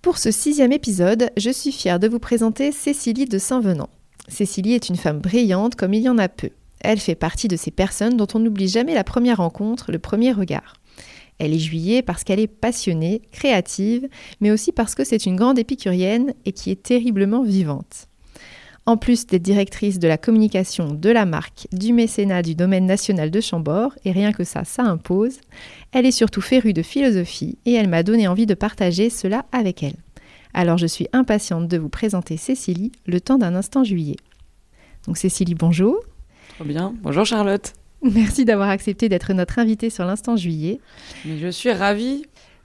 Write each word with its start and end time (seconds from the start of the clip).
Pour 0.00 0.18
ce 0.18 0.30
sixième 0.30 0.70
épisode, 0.70 1.30
je 1.36 1.50
suis 1.50 1.72
fière 1.72 1.98
de 1.98 2.06
vous 2.06 2.20
présenter 2.20 2.70
Cécilie 2.70 3.24
de 3.24 3.36
Saint-Venant. 3.36 3.90
Cécilie 4.28 4.74
est 4.74 4.88
une 4.88 4.96
femme 4.96 5.18
brillante 5.18 5.74
comme 5.74 5.92
il 5.92 6.02
y 6.02 6.08
en 6.08 6.18
a 6.18 6.28
peu. 6.28 6.50
Elle 6.80 7.00
fait 7.00 7.16
partie 7.16 7.48
de 7.48 7.56
ces 7.56 7.72
personnes 7.72 8.16
dont 8.16 8.28
on 8.32 8.38
n'oublie 8.38 8.68
jamais 8.68 8.94
la 8.94 9.02
première 9.02 9.38
rencontre, 9.38 9.90
le 9.90 9.98
premier 9.98 10.30
regard. 10.30 10.74
Elle 11.40 11.52
est 11.52 11.58
juillet 11.58 12.02
parce 12.02 12.22
qu'elle 12.22 12.38
est 12.38 12.46
passionnée, 12.46 13.22
créative, 13.32 14.08
mais 14.40 14.52
aussi 14.52 14.70
parce 14.70 14.94
que 14.94 15.02
c'est 15.02 15.26
une 15.26 15.34
grande 15.34 15.58
épicurienne 15.58 16.32
et 16.44 16.52
qui 16.52 16.70
est 16.70 16.80
terriblement 16.80 17.42
vivante. 17.42 18.06
En 18.88 18.96
plus 18.96 19.26
d'être 19.26 19.42
directrice 19.42 19.98
de 19.98 20.08
la 20.08 20.16
communication 20.16 20.94
de 20.94 21.10
la 21.10 21.26
marque, 21.26 21.68
du 21.72 21.92
mécénat 21.92 22.40
du 22.40 22.54
domaine 22.54 22.86
national 22.86 23.30
de 23.30 23.38
Chambord, 23.38 23.92
et 24.06 24.12
rien 24.12 24.32
que 24.32 24.44
ça, 24.44 24.64
ça 24.64 24.82
impose, 24.82 25.40
elle 25.92 26.06
est 26.06 26.10
surtout 26.10 26.40
férue 26.40 26.72
de 26.72 26.80
philosophie 26.80 27.58
et 27.66 27.74
elle 27.74 27.88
m'a 27.88 28.02
donné 28.02 28.28
envie 28.28 28.46
de 28.46 28.54
partager 28.54 29.10
cela 29.10 29.44
avec 29.52 29.82
elle. 29.82 29.96
Alors 30.54 30.78
je 30.78 30.86
suis 30.86 31.06
impatiente 31.12 31.68
de 31.68 31.76
vous 31.76 31.90
présenter 31.90 32.38
Cécilie 32.38 32.90
le 33.04 33.20
temps 33.20 33.36
d'un 33.36 33.54
instant 33.54 33.84
juillet. 33.84 34.16
Donc 35.06 35.18
Cécilie, 35.18 35.54
bonjour. 35.54 36.00
Trop 36.54 36.64
bien. 36.64 36.94
Bonjour 37.02 37.26
Charlotte. 37.26 37.74
Merci 38.00 38.46
d'avoir 38.46 38.70
accepté 38.70 39.10
d'être 39.10 39.34
notre 39.34 39.58
invitée 39.58 39.90
sur 39.90 40.06
l'instant 40.06 40.36
juillet. 40.36 40.80
Mais 41.26 41.36
je 41.36 41.48
suis 41.48 41.72
ravie. 41.72 42.22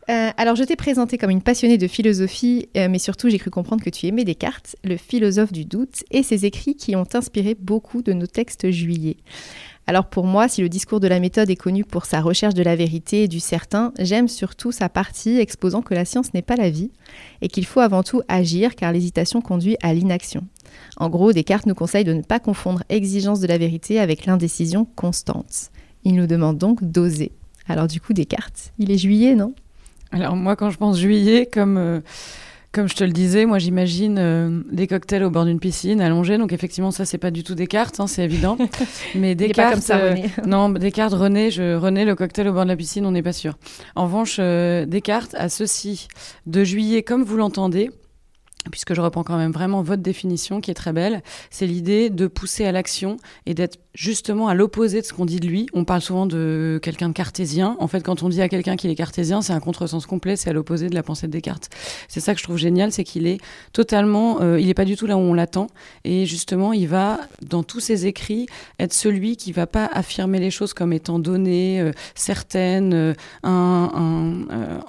Euh, 0.09 0.31
alors, 0.35 0.55
je 0.55 0.63
t'ai 0.63 0.75
présentée 0.75 1.17
comme 1.17 1.29
une 1.29 1.41
passionnée 1.41 1.77
de 1.77 1.87
philosophie, 1.87 2.67
euh, 2.75 2.87
mais 2.89 2.99
surtout, 2.99 3.29
j'ai 3.29 3.39
cru 3.39 3.49
comprendre 3.49 3.83
que 3.83 3.89
tu 3.89 4.05
aimais 4.07 4.25
Descartes, 4.25 4.75
le 4.83 4.97
philosophe 4.97 5.53
du 5.53 5.65
doute, 5.65 6.03
et 6.11 6.23
ses 6.23 6.45
écrits 6.45 6.75
qui 6.75 6.95
ont 6.95 7.07
inspiré 7.13 7.55
beaucoup 7.55 8.01
de 8.01 8.11
nos 8.13 8.27
textes 8.27 8.69
juillet. 8.69 9.17
Alors 9.85 10.05
pour 10.05 10.25
moi, 10.25 10.47
si 10.47 10.61
le 10.61 10.69
discours 10.69 11.01
de 11.01 11.07
la 11.07 11.19
méthode 11.19 11.49
est 11.49 11.57
connu 11.57 11.83
pour 11.83 12.05
sa 12.05 12.21
recherche 12.21 12.53
de 12.53 12.63
la 12.63 12.77
vérité 12.77 13.23
et 13.23 13.27
du 13.27 13.41
certain, 13.41 13.91
j'aime 13.99 14.29
surtout 14.29 14.71
sa 14.71 14.87
partie 14.87 15.39
exposant 15.39 15.81
que 15.81 15.93
la 15.93 16.05
science 16.05 16.33
n'est 16.33 16.41
pas 16.41 16.55
la 16.55 16.69
vie 16.69 16.91
et 17.41 17.49
qu'il 17.49 17.65
faut 17.65 17.81
avant 17.81 18.01
tout 18.01 18.21
agir 18.29 18.77
car 18.77 18.93
l'hésitation 18.93 19.41
conduit 19.41 19.75
à 19.83 19.93
l'inaction. 19.93 20.45
En 20.95 21.09
gros, 21.09 21.33
Descartes 21.33 21.65
nous 21.65 21.75
conseille 21.75 22.05
de 22.05 22.13
ne 22.13 22.21
pas 22.21 22.39
confondre 22.39 22.83
exigence 22.87 23.41
de 23.41 23.47
la 23.47 23.57
vérité 23.57 23.99
avec 23.99 24.25
l'indécision 24.25 24.85
constante. 24.85 25.69
Il 26.05 26.15
nous 26.15 26.27
demande 26.27 26.57
donc 26.57 26.81
d'oser. 26.81 27.33
Alors 27.67 27.87
du 27.87 27.99
coup, 27.99 28.13
Descartes, 28.13 28.71
il 28.79 28.89
est 28.89 28.97
juillet, 28.97 29.35
non? 29.35 29.53
Alors 30.13 30.35
moi, 30.35 30.55
quand 30.55 30.69
je 30.69 30.77
pense 30.77 30.99
juillet, 30.99 31.49
comme 31.51 31.77
euh, 31.77 31.99
comme 32.71 32.87
je 32.87 32.95
te 32.95 33.03
le 33.03 33.11
disais, 33.11 33.45
moi 33.45 33.59
j'imagine 33.59 34.17
euh, 34.19 34.61
des 34.71 34.87
cocktails 34.87 35.23
au 35.23 35.29
bord 35.29 35.45
d'une 35.45 35.59
piscine 35.59 36.01
allongés. 36.01 36.37
Donc 36.37 36.53
effectivement, 36.53 36.91
ça 36.91 37.05
c'est 37.05 37.17
pas 37.17 37.31
du 37.31 37.43
tout 37.43 37.55
Descartes, 37.55 37.99
hein, 37.99 38.07
c'est 38.07 38.23
évident. 38.23 38.57
Mais 39.15 39.35
Descartes, 39.35 39.69
pas 39.69 39.73
comme 39.73 39.81
ça, 39.81 39.97
René. 39.97 40.25
Euh, 40.39 40.47
non, 40.47 40.69
Descartes, 40.69 41.13
René, 41.13 41.51
je, 41.51 41.75
René, 41.75 42.05
le 42.05 42.15
cocktail 42.15 42.47
au 42.47 42.53
bord 42.53 42.63
de 42.63 42.69
la 42.69 42.75
piscine, 42.75 43.05
on 43.05 43.11
n'est 43.11 43.23
pas 43.23 43.33
sûr. 43.33 43.57
En 43.95 44.05
revanche, 44.05 44.37
Descartes 44.37 45.35
a 45.35 45.49
ceci 45.49 46.07
de 46.45 46.63
juillet, 46.63 47.03
comme 47.03 47.23
vous 47.23 47.37
l'entendez 47.37 47.89
puisque 48.71 48.93
je 48.93 49.01
reprends 49.01 49.23
quand 49.23 49.37
même 49.37 49.51
vraiment 49.51 49.81
votre 49.81 50.01
définition 50.01 50.61
qui 50.61 50.71
est 50.71 50.75
très 50.75 50.93
belle, 50.93 51.21
c'est 51.49 51.67
l'idée 51.67 52.09
de 52.09 52.27
pousser 52.27 52.65
à 52.65 52.71
l'action 52.71 53.17
et 53.45 53.53
d'être 53.53 53.79
justement 53.93 54.47
à 54.47 54.55
l'opposé 54.55 55.01
de 55.01 55.05
ce 55.05 55.13
qu'on 55.13 55.25
dit 55.25 55.39
de 55.39 55.47
lui. 55.47 55.67
On 55.73 55.85
parle 55.85 56.01
souvent 56.01 56.25
de 56.25 56.79
quelqu'un 56.81 57.09
de 57.09 57.13
cartésien. 57.13 57.75
En 57.79 57.87
fait, 57.87 58.01
quand 58.01 58.23
on 58.23 58.29
dit 58.29 58.41
à 58.41 58.49
quelqu'un 58.49 58.75
qu'il 58.75 58.89
est 58.89 58.95
cartésien, 58.95 59.41
c'est 59.41 59.53
un 59.53 59.59
contresens 59.59 60.05
complet, 60.05 60.35
c'est 60.35 60.49
à 60.49 60.53
l'opposé 60.53 60.89
de 60.89 60.95
la 60.95 61.03
pensée 61.03 61.27
de 61.27 61.31
Descartes. 61.31 61.69
C'est 62.07 62.19
ça 62.19 62.33
que 62.33 62.39
je 62.39 62.43
trouve 62.43 62.57
génial, 62.57 62.91
c'est 62.91 63.03
qu'il 63.03 63.27
est 63.27 63.39
totalement, 63.71 64.41
euh, 64.41 64.59
il 64.59 64.67
n'est 64.67 64.73
pas 64.73 64.85
du 64.85 64.95
tout 64.95 65.05
là 65.05 65.17
où 65.17 65.19
on 65.19 65.33
l'attend, 65.33 65.67
et 66.03 66.25
justement, 66.25 66.73
il 66.73 66.87
va 66.87 67.19
dans 67.41 67.63
tous 67.63 67.79
ses 67.79 68.07
écrits 68.07 68.47
être 68.79 68.93
celui 68.93 69.37
qui 69.37 69.51
va 69.51 69.67
pas 69.67 69.85
affirmer 69.85 70.39
les 70.39 70.51
choses 70.51 70.73
comme 70.73 70.93
étant 70.93 71.19
données, 71.19 71.81
euh, 71.81 71.91
certaines, 72.15 72.93
euh, 72.93 73.13
un, 73.43 74.39
un 74.49 74.79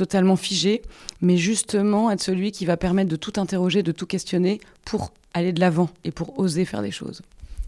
totalement 0.00 0.36
figé, 0.36 0.80
mais 1.20 1.36
justement 1.36 2.10
être 2.10 2.22
celui 2.22 2.52
qui 2.52 2.64
va 2.64 2.78
permettre 2.78 3.10
de 3.10 3.16
tout 3.16 3.34
interroger, 3.36 3.82
de 3.82 3.92
tout 3.92 4.06
questionner 4.06 4.58
pour 4.86 5.12
aller 5.34 5.52
de 5.52 5.60
l'avant 5.60 5.90
et 6.04 6.10
pour 6.10 6.38
oser 6.38 6.64
faire 6.64 6.80
des 6.80 6.90
choses. 6.90 7.20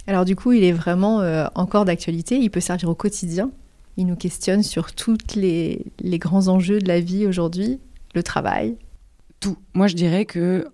Alors 0.06 0.24
du 0.24 0.34
coup, 0.34 0.52
il 0.52 0.64
est 0.64 0.72
vraiment 0.72 1.20
euh, 1.20 1.44
encore 1.54 1.84
d'actualité, 1.84 2.38
il 2.38 2.48
peut 2.50 2.60
servir 2.60 2.88
au 2.88 2.94
quotidien, 2.94 3.50
il 3.98 4.06
nous 4.06 4.16
questionne 4.16 4.62
sur 4.62 4.94
tous 4.94 5.18
les, 5.34 5.84
les 6.00 6.18
grands 6.18 6.48
enjeux 6.48 6.78
de 6.78 6.88
la 6.88 7.00
vie 7.00 7.26
aujourd'hui, 7.26 7.80
le 8.14 8.22
travail. 8.22 8.78
Tout. 9.38 9.58
Moi, 9.74 9.86
je 9.86 9.94
dirais 9.94 10.24
que, 10.24 10.66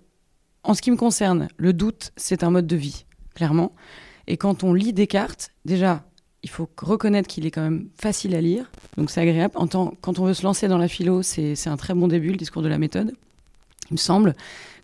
en 0.63 0.73
ce 0.73 0.81
qui 0.81 0.91
me 0.91 0.95
concerne, 0.95 1.49
le 1.57 1.73
doute, 1.73 2.13
c'est 2.15 2.43
un 2.43 2.51
mode 2.51 2.67
de 2.67 2.77
vie, 2.77 3.05
clairement. 3.35 3.73
Et 4.27 4.37
quand 4.37 4.63
on 4.63 4.73
lit 4.73 4.93
Descartes, 4.93 5.51
déjà, 5.65 6.05
il 6.43 6.49
faut 6.49 6.69
reconnaître 6.77 7.27
qu'il 7.27 7.45
est 7.45 7.51
quand 7.51 7.61
même 7.61 7.89
facile 7.99 8.35
à 8.35 8.41
lire, 8.41 8.71
donc 8.97 9.09
c'est 9.09 9.21
agréable. 9.21 9.53
Quand 9.53 10.19
on 10.19 10.25
veut 10.25 10.33
se 10.33 10.43
lancer 10.43 10.67
dans 10.67 10.77
la 10.77 10.87
philo, 10.87 11.21
c'est 11.21 11.67
un 11.67 11.77
très 11.77 11.93
bon 11.93 12.07
début, 12.07 12.29
le 12.29 12.37
discours 12.37 12.61
de 12.61 12.69
la 12.69 12.77
méthode. 12.77 13.13
Il 13.89 13.93
me 13.93 13.97
semble 13.97 14.35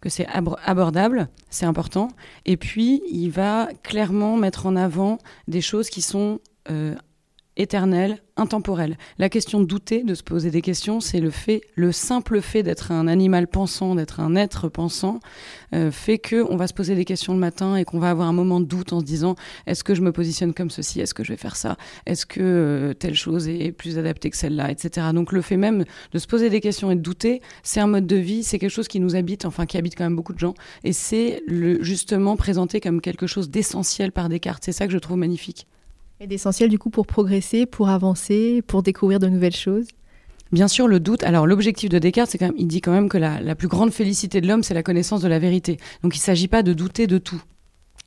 que 0.02 0.10
c'est 0.10 0.28
abordable, 0.28 1.30
c'est 1.50 1.66
important. 1.66 2.10
Et 2.46 2.58
puis, 2.58 3.04
il 3.10 3.30
va 3.30 3.70
clairement 3.84 4.36
mettre 4.36 4.66
en 4.66 4.76
avant 4.76 5.20
des 5.48 5.62
choses 5.62 5.90
qui 5.90 6.02
sont 6.02 6.40
euh, 6.72 6.96
éternelles, 7.58 8.20
intemporel. 8.38 8.98
La 9.18 9.30
question 9.30 9.62
de 9.62 9.66
douter, 9.66 10.04
de 10.04 10.14
se 10.14 10.24
poser 10.24 10.52
des 10.52 10.62
questions, 10.62 11.00
c'est 11.00 11.22
le 11.22 11.30
fait, 11.30 11.62
le 11.76 11.92
simple 11.92 12.42
fait 12.42 12.64
d'être 12.64 12.92
un 12.92 13.08
animal 13.08 13.48
pensant, 13.48 13.96
d'être 13.96 14.20
un 14.20 14.36
être 14.36 14.68
pensant, 14.68 15.20
euh, 15.74 15.90
fait 15.90 16.18
que 16.18 16.46
on 16.50 16.58
va 16.58 16.68
se 16.68 16.74
poser 16.74 16.96
des 16.96 17.06
questions 17.06 17.34
le 17.34 17.40
matin 17.40 17.78
et 17.78 17.86
qu'on 17.86 18.00
va 18.00 18.10
avoir 18.10 18.28
un 18.28 18.34
moment 18.34 18.60
de 18.60 18.66
doute 18.66 18.92
en 18.92 19.00
se 19.00 19.06
disant 19.06 19.36
est-ce 19.68 19.84
que 19.84 19.96
je 19.96 20.02
me 20.02 20.12
positionne 20.12 20.54
comme 20.54 20.70
ceci, 20.70 21.00
est-ce 21.00 21.14
que 21.14 21.24
je 21.24 21.32
vais 21.32 21.38
faire 21.38 21.56
ça, 21.56 21.78
est-ce 22.06 22.26
que 22.26 22.42
euh, 22.42 22.94
telle 22.94 23.16
chose 23.16 23.48
est 23.48 23.72
plus 23.72 23.98
adaptée 23.98 24.30
que 24.30 24.38
celle-là, 24.38 24.70
etc. 24.70 25.08
Donc 25.14 25.32
le 25.32 25.42
fait 25.42 25.58
même 25.58 25.86
de 26.12 26.20
se 26.20 26.28
poser 26.28 26.50
des 26.50 26.60
questions 26.60 26.92
et 26.92 26.96
de 26.96 27.02
douter, 27.02 27.42
c'est 27.64 27.80
un 27.80 27.88
mode 27.88 28.08
de 28.08 28.18
vie, 28.18 28.44
c'est 28.44 28.60
quelque 28.60 28.70
chose 28.70 28.90
qui 28.90 29.00
nous 29.00 29.16
habite, 29.16 29.46
enfin 29.46 29.66
qui 29.66 29.78
habite 29.78 29.96
quand 29.98 30.04
même 30.04 30.16
beaucoup 30.16 30.34
de 30.34 30.40
gens, 30.40 30.56
et 30.84 30.92
c'est 30.92 31.42
justement 31.82 32.36
présenté 32.36 32.82
comme 32.82 33.00
quelque 33.00 33.28
chose 33.28 33.50
d'essentiel 33.50 34.12
par 34.12 34.28
Descartes. 34.28 34.64
C'est 34.66 34.72
ça 34.72 34.88
que 34.88 34.94
je 34.94 34.98
trouve 34.98 35.18
magnifique. 35.18 35.68
Et 36.20 36.28
d'essentiel 36.28 36.70
du 36.70 36.80
coup 36.80 36.90
pour 36.90 37.08
progresser, 37.08 37.66
pour 37.66 37.90
avancer, 37.90 38.62
pour 38.62 38.84
découvrir 38.84 39.20
de 39.20 39.28
nouvelles 39.28 39.56
choses 39.56 39.88
Bien 40.52 40.68
sûr, 40.68 40.88
le 40.88 41.00
doute. 41.00 41.24
Alors, 41.24 41.48
l'objectif 41.48 41.90
de 41.90 42.00
Descartes, 42.00 42.30
c'est 42.30 42.38
quand 42.38 42.46
même, 42.46 42.56
il 42.58 42.68
dit 42.68 42.80
quand 42.80 42.92
même 42.92 43.10
que 43.10 43.18
la, 43.18 43.56
plus 43.56 43.68
grande 43.68 43.92
félicité 43.92 44.42
de 44.42 44.48
l'homme, 44.48 44.64
c'est 44.64 44.74
la 44.74 44.84
connaissance 44.84 45.22
de 45.22 45.28
la 45.28 45.40
vérité. 45.40 45.78
Donc, 46.04 46.16
il 46.16 46.20
ne 46.20 46.24
s'agit 46.24 46.48
pas 46.48 46.64
de 46.64 46.72
douter 46.72 47.08
de 47.08 47.18
tout. 47.18 47.42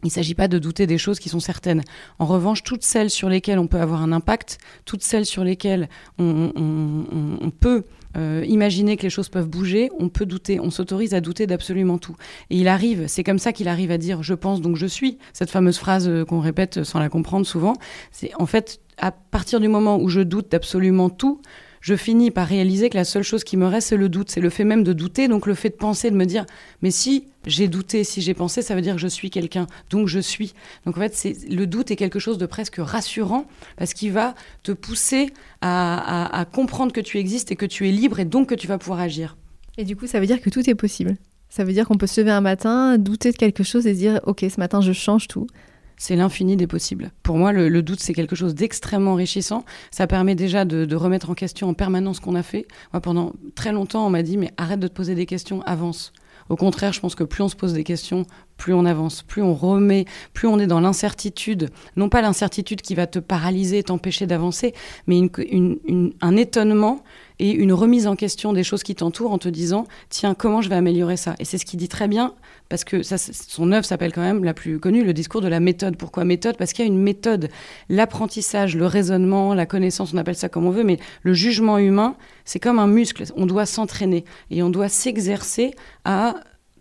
Il 0.05 0.07
ne 0.07 0.13
s'agit 0.13 0.35
pas 0.35 0.47
de 0.47 0.59
douter 0.59 0.87
des 0.87 0.97
choses 0.97 1.19
qui 1.19 1.29
sont 1.29 1.41
certaines. 1.41 1.83
En 2.21 2.27
revanche, 2.27 2.63
toutes 2.63 2.85
celles 2.85 3.11
sur 3.11 3.29
lesquelles 3.29 3.59
on 3.59 3.67
peut 3.67 3.81
avoir 3.81 4.01
un 4.03 4.13
impact, 4.13 4.59
toutes 4.85 5.03
celles 5.03 5.27
sur 5.27 5.43
lesquelles 5.43 5.89
on, 6.19 7.51
peut 7.59 7.83
euh, 8.17 8.45
imaginer 8.47 8.97
que 8.97 9.03
les 9.03 9.11
choses 9.11 9.29
peuvent 9.29 9.49
bouger, 9.49 9.91
on 9.99 10.09
peut 10.09 10.25
douter, 10.25 10.61
on 10.61 10.71
s'autorise 10.71 11.15
à 11.15 11.21
douter 11.21 11.49
d'absolument 11.49 11.99
tout. 11.99 12.15
Et 12.51 12.59
il 12.59 12.69
arrive, 12.69 13.09
c'est 13.09 13.25
comme 13.25 13.41
ça 13.41 13.53
qu'il 13.53 13.67
arrive 13.67 13.91
à 13.91 13.99
dire 13.99 14.23
je 14.23 14.35
pense 14.35 14.61
donc 14.61 14.77
je 14.77 14.87
suis. 14.87 15.19
Cette 15.33 15.51
fameuse 15.51 15.79
phrase 15.79 16.09
euh, 16.09 16.25
qu'on 16.25 16.39
répète 16.39 16.85
sans 16.85 17.01
la 17.01 17.09
comprendre 17.09 17.45
souvent, 17.45 17.75
c'est 18.13 18.31
en 18.39 18.47
fait 18.47 18.81
à 18.99 19.11
partir 19.11 19.59
du 19.59 19.67
moment 19.67 19.99
où 20.01 20.09
je 20.09 20.21
doute 20.21 20.53
d'absolument 20.53 21.11
tout, 21.11 21.41
je 21.81 21.95
finis 21.95 22.31
par 22.31 22.47
réaliser 22.47 22.91
que 22.91 22.97
la 22.97 23.05
seule 23.05 23.23
chose 23.23 23.45
qui 23.45 23.57
me 23.57 23.67
reste, 23.67 23.89
c'est 23.89 23.97
le 23.97 24.09
doute. 24.09 24.31
C'est 24.31 24.41
le 24.41 24.51
fait 24.51 24.65
même 24.65 24.85
de 24.85 24.93
douter, 24.93 25.29
donc 25.29 25.47
le 25.47 25.55
fait 25.55 25.71
de 25.71 25.77
penser, 25.77 26.11
de 26.11 26.17
me 26.17 26.25
dire, 26.25 26.45
mais 26.83 26.91
si 26.91 27.25
j'ai 27.47 27.69
douté, 27.69 28.05
si 28.05 28.21
j'ai 28.21 28.35
pensé, 28.35 28.63
ça 28.63 28.75
veut 28.75 28.81
dire 28.81 28.95
que 28.95 29.01
je 29.01 29.09
suis 29.09 29.31
quelqu'un, 29.31 29.67
donc 29.91 30.09
je 30.09 30.19
suis. 30.19 30.55
Donc 30.85 30.97
en 30.97 31.01
fait, 31.01 31.15
c'est, 31.15 31.37
le 31.49 31.67
doute 31.67 31.91
est 31.91 31.97
quelque 31.97 32.19
chose 32.19 32.39
de 32.39 32.47
presque 32.47 32.77
rassurant, 32.79 33.47
parce 33.77 33.95
qu'il 33.95 34.13
va 34.13 34.35
te 34.63 34.73
pousser 34.73 35.33
à, 35.61 36.47
comprendre 36.53 36.93
que 36.93 37.01
tu 37.01 37.19
existes 37.19 37.53
et 37.53 37.57
que 37.57 37.67
tu 37.67 37.89
es 37.89 37.93
libre, 37.93 38.21
et 38.21 38.25
donc 38.25 38.49
que 38.49 38.55
tu 38.55 38.67
vas 38.67 38.79
pouvoir 38.79 39.01
agir. 39.01 39.37
Et 39.77 39.85
du 39.85 39.97
coup, 39.97 40.07
ça 40.07 40.21
veut 40.21 40.27
dire 40.27 40.41
que 40.41 40.51
tout 40.51 40.69
est 40.69 40.75
possible. 40.75 41.17
Ça 41.49 41.65
veut 41.65 41.73
dire 41.73 41.87
qu'on 41.87 41.97
peut 41.97 42.07
se 42.07 42.21
lever 42.21 42.31
un 42.31 42.41
matin, 42.41 42.99
douter 42.99 43.33
de 43.33 43.37
quelque 43.37 43.63
chose 43.63 43.87
et 43.87 43.95
dire, 43.95 44.21
ok, 44.25 44.45
ce 44.51 44.61
matin, 44.61 44.81
je 44.81 44.93
change 44.93 45.29
tout 45.29 45.47
c'est 45.99 46.17
l'infini 46.17 46.57
des 46.57 46.67
possibles. 46.67 47.11
Pour 47.23 47.37
moi, 47.37 47.53
le, 47.53 47.83
doute, 47.83 48.01
c'est 48.01 48.15
quelque 48.15 48.37
chose 48.37 48.55
d'extrêmement 48.55 49.13
enrichissant. 49.13 49.65
Ça 49.91 50.07
permet 50.07 50.35
déjà 50.35 50.65
de, 50.65 50.95
remettre 50.95 51.31
en 51.31 51.35
question 51.35 51.69
en 51.69 51.75
permanence 51.75 52.17
ce 52.17 52.21
qu'on 52.21 52.35
a 52.35 52.43
fait. 52.43 52.67
Moi, 52.93 53.01
pendant 53.01 53.33
très 53.55 53.73
longtemps, 53.73 54.07
on 54.07 54.11
m'a 54.11 54.23
dit, 54.23 54.37
mais 54.37 54.53
arrête 54.57 54.81
de 54.81 54.89
te 54.89 54.95
poser 54.95 55.15
des 55.15 55.27
questions, 55.27 55.63
avance. 55.63 56.13
Au 56.49 56.57
contraire, 56.57 56.93
je 56.93 57.01
pense 57.01 57.15
que 57.15 57.25
plus 57.25 57.43
on 57.43 57.49
se 57.49 57.57
pose 57.57 57.75
des 57.75 57.85
questions, 57.85 58.25
plus 58.59 58.75
on 58.75 58.85
avance, 58.85 59.23
plus 59.23 59.41
on 59.41 59.55
remet, 59.55 60.05
plus 60.35 60.47
on 60.47 60.59
est 60.59 60.67
dans 60.67 60.81
l'incertitude. 60.81 61.71
Non 61.97 62.11
pas 62.11 62.21
l'incertitude 62.21 62.83
qui 62.83 62.95
va 62.95 63.07
te 63.07 63.19
paralyser, 63.19 63.83
t'empêcher 63.83 64.27
d'avancer, 64.27 64.75
mais 65.07 65.19
un 66.21 66.37
étonnement 66.37 67.03
et 67.39 67.53
une 67.53 67.73
remise 67.73 68.09
en 68.09 68.17
question 68.17 68.53
des 68.53 68.65
choses 68.65 68.83
qui 68.83 68.97
t'entourent 68.97 69.31
en 69.31 69.39
te 69.39 69.49
disant, 69.49 69.87
tiens, 70.11 70.35
comment 70.35 70.61
je 70.61 70.69
vais 70.69 70.75
améliorer 70.75 71.17
ça? 71.17 71.37
Et 71.39 71.45
c'est 71.45 71.57
ce 71.57 71.65
qu'il 71.65 71.79
dit 71.79 71.89
très 71.89 72.09
bien 72.09 72.35
parce 72.69 72.83
que 72.83 73.03
son 73.03 73.73
œuvre 73.73 73.87
s'appelle 73.87 74.13
quand 74.13 74.23
même 74.23 74.43
la 74.43 74.55
plus 74.55 74.81
connue, 74.81 75.05
le 75.05 75.13
discours 75.13 75.41
de 75.41 75.49
la 75.49 75.61
méthode. 75.61 75.97
Pourquoi 75.97 76.25
méthode? 76.25 76.57
Parce 76.57 76.73
qu'il 76.73 76.85
y 76.85 76.89
a 76.89 76.93
une 76.93 77.01
méthode. 77.01 77.49
L'apprentissage, 77.89 78.77
le 78.77 78.87
raisonnement, 78.87 79.55
la 79.55 79.67
connaissance, 79.67 80.13
on 80.13 80.17
appelle 80.17 80.35
ça 80.35 80.49
comme 80.49 80.67
on 80.67 80.71
veut, 80.71 80.85
mais 80.85 80.99
le 81.23 81.33
jugement 81.33 81.79
humain, 81.79 82.17
c'est 82.45 82.59
comme 82.59 82.81
un 82.81 82.89
muscle. 82.89 83.23
On 83.37 83.47
doit 83.47 83.67
s'entraîner 83.67 84.25
et 84.51 84.65
on 84.65 84.69
doit 84.69 84.89
s'exercer 84.89 85.75
à 86.05 86.35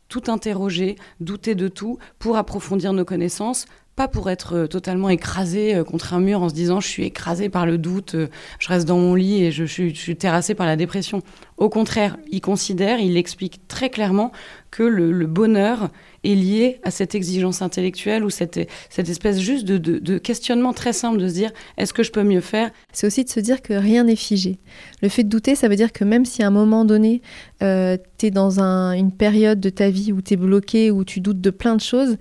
tout 0.09 0.23
interroger, 0.27 0.95
douter 1.19 1.55
de 1.55 1.67
tout, 1.67 1.97
pour 2.19 2.37
approfondir 2.37 2.93
nos 2.93 3.05
connaissances, 3.05 3.65
pas 3.97 4.07
pour 4.07 4.29
être 4.29 4.53
euh, 4.53 4.67
totalement 4.67 5.09
écrasé 5.09 5.73
euh, 5.73 5.83
contre 5.83 6.13
un 6.13 6.19
mur 6.19 6.43
en 6.43 6.49
se 6.49 6.53
disant 6.53 6.79
je 6.79 6.87
suis 6.87 7.03
écrasé 7.03 7.49
par 7.49 7.65
le 7.65 7.79
doute, 7.79 8.13
euh, 8.13 8.27
je 8.59 8.67
reste 8.67 8.87
dans 8.87 8.99
mon 8.99 9.15
lit 9.15 9.43
et 9.43 9.51
je 9.51 9.65
suis, 9.65 10.15
terrassé 10.15 10.53
par 10.53 10.67
la 10.67 10.75
dépression. 10.75 11.23
Au 11.57 11.67
contraire, 11.67 12.15
il 12.31 12.39
considère, 12.39 12.99
il 12.99 13.17
explique 13.17 13.67
très 13.67 13.89
clairement 13.89 14.31
que 14.69 14.83
le, 14.83 15.25
bonheur 15.25 15.89
est 16.23 16.35
lié 16.35 16.79
à 16.83 16.91
cette 16.91 17.15
exigence 17.15 17.63
intellectuelle 17.63 18.23
ou 18.23 18.29
cette, 18.29 18.57
espèce 18.97 19.39
juste 19.39 19.65
de, 19.65 19.77
de, 19.79 20.17
questionnement 20.19 20.73
très 20.73 20.93
simple 20.93 21.17
de 21.17 21.27
se 21.27 21.33
dire 21.33 21.51
est-ce 21.77 21.93
que 21.93 22.03
je 22.03 22.11
peux 22.11 22.23
mieux 22.23 22.41
faire? 22.41 22.69
C'est 22.93 23.07
aussi 23.07 23.23
de 23.23 23.29
se 23.29 23.39
dire 23.39 23.63
que 23.63 23.73
rien 23.73 24.03
n'est 24.03 24.15
figé. 24.15 24.59
Le 25.01 25.09
fait 25.09 25.23
de 25.23 25.29
douter, 25.29 25.55
ça 25.55 25.67
veut 25.67 25.75
dire 25.75 25.91
que 25.91 26.03
même 26.03 26.25
si 26.25 26.43
à 26.43 26.47
un 26.47 26.51
moment 26.51 26.85
donné, 26.85 27.23
euh, 27.63 27.97
tu 28.19 28.27
es 28.27 28.31
dans 28.31 28.59
une 28.59 29.11
période 29.11 29.59
de 29.59 29.69
ta 29.69 29.89
vie 29.89 30.13
où 30.13 30.21
tu 30.21 30.35
es 30.35 30.37
bloqué, 30.37 30.91
où 30.91 31.03
tu 31.03 31.19
doutes 31.19 31.41
de 31.41 31.49
plein 31.49 31.75
de 31.75 31.81
choses, 31.81 32.17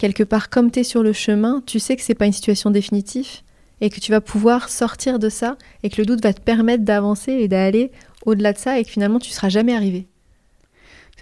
quelque 0.00 0.22
part, 0.24 0.48
comme 0.48 0.70
tu 0.70 0.80
es 0.80 0.82
sur 0.82 1.02
le 1.02 1.12
chemin, 1.12 1.62
tu 1.66 1.78
sais 1.78 1.94
que 1.94 2.02
c'est 2.02 2.14
pas 2.14 2.24
une 2.24 2.32
situation 2.32 2.70
définitive 2.70 3.42
et 3.82 3.90
que 3.90 4.00
tu 4.00 4.10
vas 4.10 4.22
pouvoir 4.22 4.70
sortir 4.70 5.18
de 5.18 5.28
ça 5.28 5.58
et 5.82 5.90
que 5.90 6.00
le 6.00 6.06
doute 6.06 6.22
va 6.22 6.32
te 6.32 6.40
permettre 6.40 6.84
d'avancer 6.84 7.32
et 7.32 7.48
d'aller 7.48 7.92
au-delà 8.24 8.54
de 8.54 8.58
ça 8.58 8.78
et 8.78 8.84
que 8.84 8.90
finalement 8.90 9.18
tu 9.18 9.30
seras 9.30 9.50
jamais 9.50 9.74
arrivé. 9.74 10.08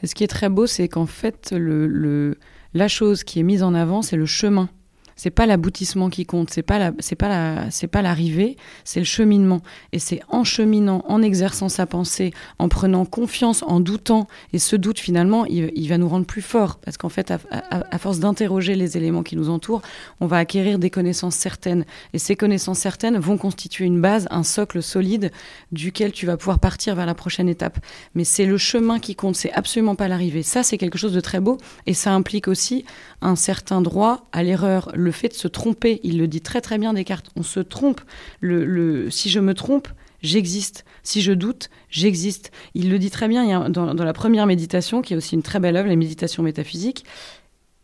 C'est 0.01 0.07
ce 0.07 0.15
qui 0.15 0.23
est 0.23 0.29
très 0.29 0.49
beau, 0.49 0.69
c'est 0.69 0.87
qu'en 0.87 1.07
fait, 1.07 1.53
le, 1.53 2.39
la 2.73 2.87
chose 2.87 3.25
qui 3.25 3.41
est 3.41 3.43
mise 3.43 3.65
en 3.65 3.75
avant, 3.75 4.01
c'est 4.01 4.17
le 4.17 4.27
chemin 4.27 4.69
c'est 5.19 5.31
pas 5.31 5.47
l'aboutissement 5.47 6.11
qui 6.11 6.25
compte, 6.25 6.49
c'est 6.51 6.63
pas 6.63 6.79
la, 6.79 6.93
c'est 7.01 7.17
pas 7.17 7.29
la, 7.29 7.71
c'est 7.73 7.89
pas 7.89 8.03
l'arrivée, 8.03 8.57
c'est 8.85 9.01
le 9.01 9.05
cheminement. 9.05 9.63
Et 9.93 9.99
c'est 9.99 10.21
en 10.29 10.45
cheminant, 10.45 11.05
en 11.09 11.23
exerçant 11.23 11.69
sa 11.69 11.87
pensée, 11.87 12.33
en 12.61 12.69
prenant 12.69 13.05
confiance, 13.05 13.65
en 13.65 13.81
doutant. 13.81 14.29
Et 14.53 14.61
ce 14.61 14.77
doute, 14.77 15.01
finalement, 15.01 15.45
il, 15.45 15.89
va 15.89 15.99
nous 15.99 16.09
rendre 16.09 16.25
plus 16.25 16.41
forts. 16.41 16.77
Parce 16.77 16.97
qu'en 16.97 17.09
fait, 17.09 17.33
à, 17.33 17.99
force 17.99 18.21
d'interroger 18.21 18.77
les 18.77 18.97
éléments 18.97 19.25
qui 19.25 19.35
nous 19.35 19.51
entourent, 19.51 19.83
on 20.21 20.27
va 20.27 20.37
acquérir 20.37 20.79
des 20.79 20.89
connaissances 20.89 21.35
certaines. 21.35 21.85
Et 22.13 22.19
ces 22.19 22.37
connaissances 22.37 22.79
certaines 22.79 23.19
vont 23.19 23.39
constituer 23.39 23.87
une 23.87 24.01
base, 24.01 24.29
un 24.31 24.45
socle 24.45 24.85
solide 24.85 25.33
duquel 25.73 26.13
tu 26.13 26.27
vas 26.27 26.37
pouvoir 26.37 26.61
partir 26.61 26.95
vers 26.95 27.07
la 27.07 27.15
prochaine 27.17 27.49
étape. 27.49 27.81
Mais 28.15 28.23
c'est 28.23 28.47
le 28.47 28.57
chemin 28.57 29.01
qui 29.01 29.17
compte, 29.17 29.35
c'est 29.35 29.53
absolument 29.53 29.97
pas 29.97 30.07
l'arrivée. 30.07 30.45
Ça, 30.45 30.63
c'est 30.63 30.79
quelque 30.79 30.97
chose 30.97 31.13
de 31.13 31.21
très 31.21 31.41
beau. 31.41 31.59
Et 31.87 31.95
ça 31.95 32.13
implique 32.13 32.47
aussi 32.47 32.85
un 33.21 33.35
certain 33.35 33.81
droit 33.81 34.29
à 34.31 34.45
l'erreur, 34.45 34.93
le 34.95 35.08
fait 35.11 35.29
de 35.29 35.35
se 35.35 35.49
tromper. 35.49 36.01
Il 36.03 36.19
le 36.19 36.29
dit 36.29 36.41
très 36.41 36.61
très 36.61 36.79
bien 36.79 36.93
Descartes. 36.93 37.31
On 37.37 37.43
se 37.43 37.61
trompe. 37.61 38.01
Le, 38.41 39.11
si 39.11 39.31
je 39.31 39.41
me 39.41 39.55
trompe, 39.55 39.89
j'existe. 40.23 40.85
Si 41.03 41.23
je 41.23 41.33
doute, 41.33 41.71
j'existe. 41.91 42.51
Il 42.75 42.91
le 42.91 42.99
dit 42.99 43.11
très 43.11 43.29
bien 43.29 43.71
dans, 43.71 43.95
la 43.95 44.13
première 44.13 44.47
méditation, 44.47 45.03
qui 45.03 45.15
est 45.15 45.17
aussi 45.17 45.35
une 45.35 45.43
très 45.43 45.61
belle 45.61 45.77
œuvre, 45.77 45.89
la 45.89 45.97
méditation 45.97 46.43
métaphysique. 46.43 47.05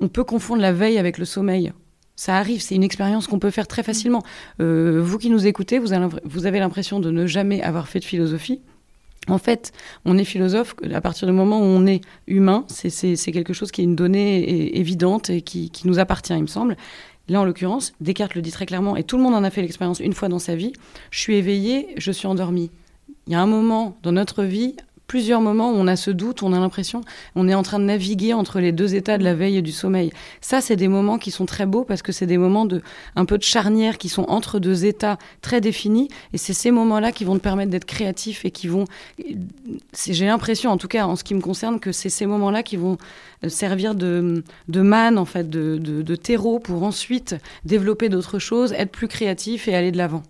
On 0.00 0.09
peut 0.09 0.25
confondre 0.25 0.61
la 0.61 0.73
veille 0.73 0.99
avec 0.99 1.19
le 1.19 1.25
sommeil. 1.25 1.73
Ça 2.17 2.37
arrive, 2.37 2.61
c'est 2.62 2.76
une 2.76 2.85
expérience 2.85 3.27
qu'on 3.27 3.41
peut 3.41 3.50
faire 3.50 3.67
très 3.67 3.82
facilement. 3.82 4.23
Euh, 4.61 5.00
vous 5.03 5.19
qui 5.19 5.31
nous 5.31 5.47
écoutez, 5.47 5.79
vous 5.79 5.93
avez 5.93 6.59
l'impression 6.61 7.00
de 7.00 7.11
ne 7.11 7.27
jamais 7.27 7.61
avoir 7.62 7.88
fait 7.88 7.99
de 7.99 8.05
philosophie. 8.05 8.61
En 9.29 9.38
fait, 9.38 9.73
on 10.05 10.19
est 10.19 10.25
philosophe 10.25 10.75
à 10.93 11.00
partir 11.00 11.27
du 11.27 11.32
moment 11.32 11.59
où 11.61 11.65
on 11.65 11.87
est 11.87 12.03
humain. 12.27 12.67
C'est 12.69 13.17
quelque 13.32 13.53
chose 13.53 13.70
qui 13.70 13.81
est 13.81 13.85
une 13.85 13.97
donnée 13.97 14.79
évidente 14.79 15.31
et 15.31 15.41
qui, 15.41 15.70
nous 15.85 15.98
appartient, 15.98 16.34
il 16.34 16.43
me 16.43 16.46
semble. 16.46 16.77
Là, 17.28 17.40
en 17.40 17.44
l'occurrence, 17.44 17.93
Descartes 18.00 18.34
le 18.34 18.43
dit 18.43 18.50
très 18.50 18.66
clairement, 18.66 18.96
et 18.96 19.04
tout 19.04 19.16
le 19.16 19.22
monde 19.22 19.34
en 19.34 19.44
a 19.44 19.50
fait 19.50 19.62
l'expérience 19.62 20.00
une 20.00 20.12
fois 20.12 20.28
dans 20.28 20.38
sa 20.38 20.56
vie. 20.56 20.72
Je 21.10 21.20
suis 21.20 21.36
éveillé, 21.36 21.88
je 21.96 22.12
suis 22.12 22.26
endormi. 22.26 22.70
Il 23.26 23.32
y 23.32 23.36
a 23.36 23.40
un 23.40 23.46
moment 23.46 23.96
dans 24.02 24.12
notre 24.12 24.44
vie 24.44 24.76
plusieurs 25.06 25.41
moments 25.41 25.70
où 25.70 25.75
on 25.75 25.87
a 25.87 25.96
ce 25.96 26.11
doute, 26.11 26.43
on 26.43 26.53
a 26.53 26.58
l'impression, 26.58 27.03
on 27.34 27.49
est 27.49 27.55
en 27.55 27.63
train 27.63 27.79
de 27.79 27.84
naviguer 27.84 28.32
entre 28.32 28.61
les 28.61 28.73
deux 28.73 28.94
états 28.94 29.19
de 29.19 29.25
la 29.25 29.34
veille 29.34 29.56
et 29.58 29.63
du 29.63 29.73
sommeil. 29.73 30.13
Ça, 30.41 30.61
c'est 30.61 30.77
des 30.77 30.89
moments 30.89 31.19
qui 31.19 31.31
sont 31.31 31.46
très 31.46 31.67
beaux 31.67 31.84
parce 31.84 32.03
que 32.03 32.13
c'est 32.13 32.27
des 32.27 32.39
moments 32.39 32.65
de 32.65 32.82
un 33.17 33.25
peu 33.25 33.39
de 33.39 33.43
charnière 33.43 33.99
qui 33.99 34.08
sont 34.08 34.25
entre 34.29 34.58
deux 34.58 34.84
états 34.84 35.19
très 35.43 35.61
définis. 35.61 36.08
Et 36.32 36.39
c'est 36.39 36.53
ces 36.53 36.70
moments-là 36.70 37.13
qui 37.13 37.25
vont 37.25 37.37
te 37.37 37.43
permettre 37.43 37.70
d'être 37.70 37.84
créatif 37.84 38.44
et 38.44 38.51
qui 38.51 38.69
vont. 38.69 38.84
J'ai 40.08 40.27
l'impression, 40.27 40.70
en 40.70 40.77
tout 40.77 40.89
cas 40.89 41.06
en 41.06 41.17
ce 41.17 41.25
qui 41.25 41.34
me 41.34 41.41
concerne, 41.41 41.81
que 41.81 41.93
c'est 41.93 42.08
ces 42.11 42.27
moments-là 42.27 42.63
qui 42.63 42.77
vont 42.77 42.99
servir 43.46 43.94
de, 43.94 44.43
de 44.69 44.81
manne, 44.81 45.19
en 45.19 45.25
fait, 45.25 45.49
de, 45.49 45.79
de 45.79 46.17
terreau 46.17 46.58
pour 46.58 46.82
ensuite 46.82 47.37
développer 47.65 48.08
d'autres 48.08 48.39
choses, 48.39 48.73
être 48.73 48.91
plus 48.91 49.08
créatif 49.08 49.69
et 49.69 49.75
aller 49.75 49.93
de 49.93 49.99
l'avant. 49.99 50.23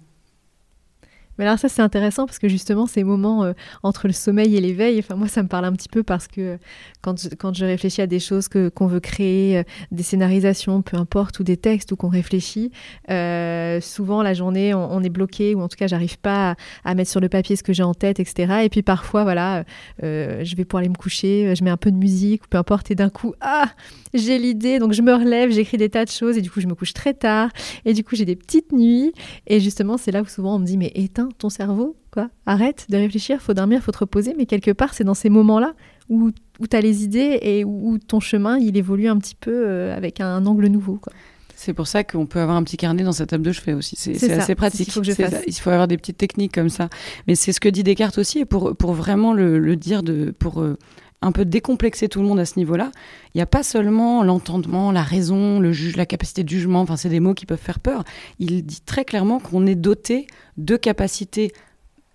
Mais 1.39 1.45
alors 1.45 1.59
ça 1.59 1.69
c'est 1.69 1.83
intéressant 1.83 2.27
parce 2.27 2.39
que 2.39 2.49
justement 2.49 2.87
ces 2.87 3.05
moments 3.05 3.45
euh, 3.45 3.53
entre 3.83 4.07
le 4.07 4.13
sommeil 4.13 4.57
et 4.57 4.61
l'éveil, 4.61 4.99
enfin 4.99 5.17
moi 5.17 5.29
ça 5.29 5.43
me 5.43 5.49
parle 5.49 5.65
un 5.65 5.73
petit 5.73 5.89
peu 5.89 6.03
parce 6.03 6.29
que 6.29 6.59
quand 7.03 7.21
je, 7.21 7.29
quand 7.31 7.55
je 7.55 7.65
réfléchis 7.65 8.03
à 8.03 8.07
des 8.07 8.21
choses 8.21 8.49
que 8.49 8.69
qu'on 8.69 8.87
veut 8.87 9.01
créer, 9.01 9.59
euh, 9.59 9.63
des 9.91 10.03
scénarisations, 10.03 10.83
peu 10.83 10.97
importe, 10.97 11.41
ou 11.41 11.45
des 11.45 11.57
textes 11.57 11.93
ou 11.93 11.97
qu'on 11.97 12.09
réfléchit, 12.09 12.71
euh, 13.11 13.81
souvent 13.81 14.23
la 14.23 14.35
journée 14.35 14.75
on, 14.75 15.03
est 15.03 15.11
bloqué 15.11 15.55
ou 15.55 15.61
en 15.61 15.69
tout 15.69 15.77
cas 15.77 15.87
j'arrive 15.87 16.19
pas 16.19 16.57
à, 16.85 16.95
mettre 16.95 17.11
sur 17.11 17.21
le 17.21 17.29
papier 17.29 17.57
ce 17.57 17.63
que 17.63 17.73
j'ai 17.73 17.83
en 17.83 17.95
tête, 17.95 18.21
etc. 18.21 18.61
Et 18.65 18.69
puis 18.69 18.83
parfois 18.83 19.25
voilà, 19.25 19.65
je 20.01 20.57
vais 20.57 20.65
pour 20.65 20.79
aller 20.79 20.89
me 20.89 20.95
coucher, 20.95 21.55
je 21.57 21.65
mets 21.65 21.71
un 21.71 21.77
peu 21.77 21.91
de 21.91 21.97
musique 21.97 22.45
ou 22.45 22.47
peu 22.49 22.59
importe 22.59 22.91
et 22.91 22.95
d'un 22.95 23.11
coup 23.11 23.35
ah 23.41 23.67
j'ai 24.15 24.39
l'idée 24.39 24.79
donc 24.79 24.93
je 24.93 25.03
me 25.03 25.13
relève, 25.13 25.51
j'écris 25.51 25.77
des 25.77 25.91
tas 25.91 26.05
de 26.05 26.11
choses 26.11 26.39
et 26.39 26.41
du 26.41 26.51
coup 26.51 26.61
je 26.61 26.67
me 26.67 26.75
couche 26.75 26.93
très 26.93 27.15
tard 27.15 27.51
et 27.85 27.93
du 27.93 28.05
coup 28.05 28.17
j'ai 28.17 28.25
des 28.25 28.37
petites 28.37 28.73
nuits 28.73 29.13
et 29.47 29.61
justement 29.61 29.97
c'est 29.97 30.13
là 30.13 30.23
où 30.23 30.27
souvent 30.27 30.57
on 30.57 30.59
me 30.59 30.67
dit 30.67 30.77
mais 30.77 30.93
éteins 30.95 31.24
ton 31.39 31.49
cerveau, 31.49 31.97
quoi. 32.11 32.31
Arrête 32.47 32.87
de 32.89 32.97
réfléchir, 32.97 33.41
faut 33.41 33.55
dormir, 33.55 33.83
faut 33.83 33.93
te 33.93 33.99
reposer, 33.99 34.35
mais 34.37 34.47
quelque 34.47 34.71
part, 34.71 34.95
c'est 34.95 35.05
dans 35.05 35.15
ces 35.15 35.31
moments-là 35.31 35.75
où, 36.09 36.31
où 36.61 36.67
tu 36.67 36.77
as 36.77 36.81
les 36.81 37.05
idées 37.05 37.39
et 37.43 37.65
où, 37.65 37.99
ton 37.99 38.21
chemin, 38.21 38.59
il 38.59 38.77
évolue 38.77 39.09
un 39.09 39.19
petit 39.19 39.35
peu 39.35 39.53
euh, 39.53 39.97
avec 39.97 40.21
un 40.21 40.45
angle 40.47 40.67
nouveau, 40.67 40.97
quoi. 40.97 41.13
C'est 41.57 41.73
pour 41.73 41.87
ça 41.87 42.05
qu'on 42.05 42.27
peut 42.27 42.41
avoir 42.41 42.57
un 42.57 42.65
petit 42.65 42.77
carnet 42.77 43.05
dans 43.05 43.13
sa 43.13 43.27
table 43.27 43.45
de 43.45 43.53
chevet 43.53 43.75
aussi. 43.75 43.97
C'est 43.97 44.31
assez 44.33 44.55
pratique. 44.55 44.91
faut 44.91 45.03
il 45.03 45.55
faut 45.55 45.71
avoir 45.71 45.89
des 45.89 45.97
petites 45.97 46.19
techniques 46.19 46.53
comme 46.53 46.69
ça. 46.69 46.89
Mais 47.27 47.37
c'est 47.37 47.53
ce 47.53 47.61
que 47.61 47.69
dit 47.69 47.83
Descartes 47.83 48.19
aussi, 48.19 48.41
et 48.41 48.45
pour, 48.45 48.77
pour 48.77 48.93
vraiment 48.93 49.33
le, 49.33 49.77
dire, 49.77 50.03
de, 50.03 50.35
pour 50.39 50.61
euh, 50.61 50.77
un 51.25 51.33
peu 51.33 51.45
décomplexer 51.45 52.09
tout 52.09 52.21
le 52.21 52.27
monde 52.27 52.39
à 52.39 52.45
ce 52.45 52.59
niveau-là, 52.59 52.93
il 53.35 53.39
n'y 53.39 53.43
a 53.43 53.47
pas 53.47 53.63
seulement 53.63 54.23
l'entendement, 54.23 54.93
la 54.93 55.03
raison, 55.03 55.59
le 55.59 55.73
juge, 55.73 55.97
la 55.97 56.07
capacité 56.07 56.45
de 56.45 56.49
jugement, 56.49 56.81
enfin 56.81 56.97
c'est 56.97 57.09
des 57.09 57.21
mots 57.21 57.35
qui 57.35 57.47
peuvent 57.47 57.59
faire 57.59 57.81
peur. 57.81 58.05
Il 58.39 58.65
dit 58.65 58.83
très 58.85 59.05
clairement 59.05 59.39
qu'on 59.39 59.67
est 59.67 59.75
doté 59.75 60.27
de 60.59 60.77
capacités 60.77 61.53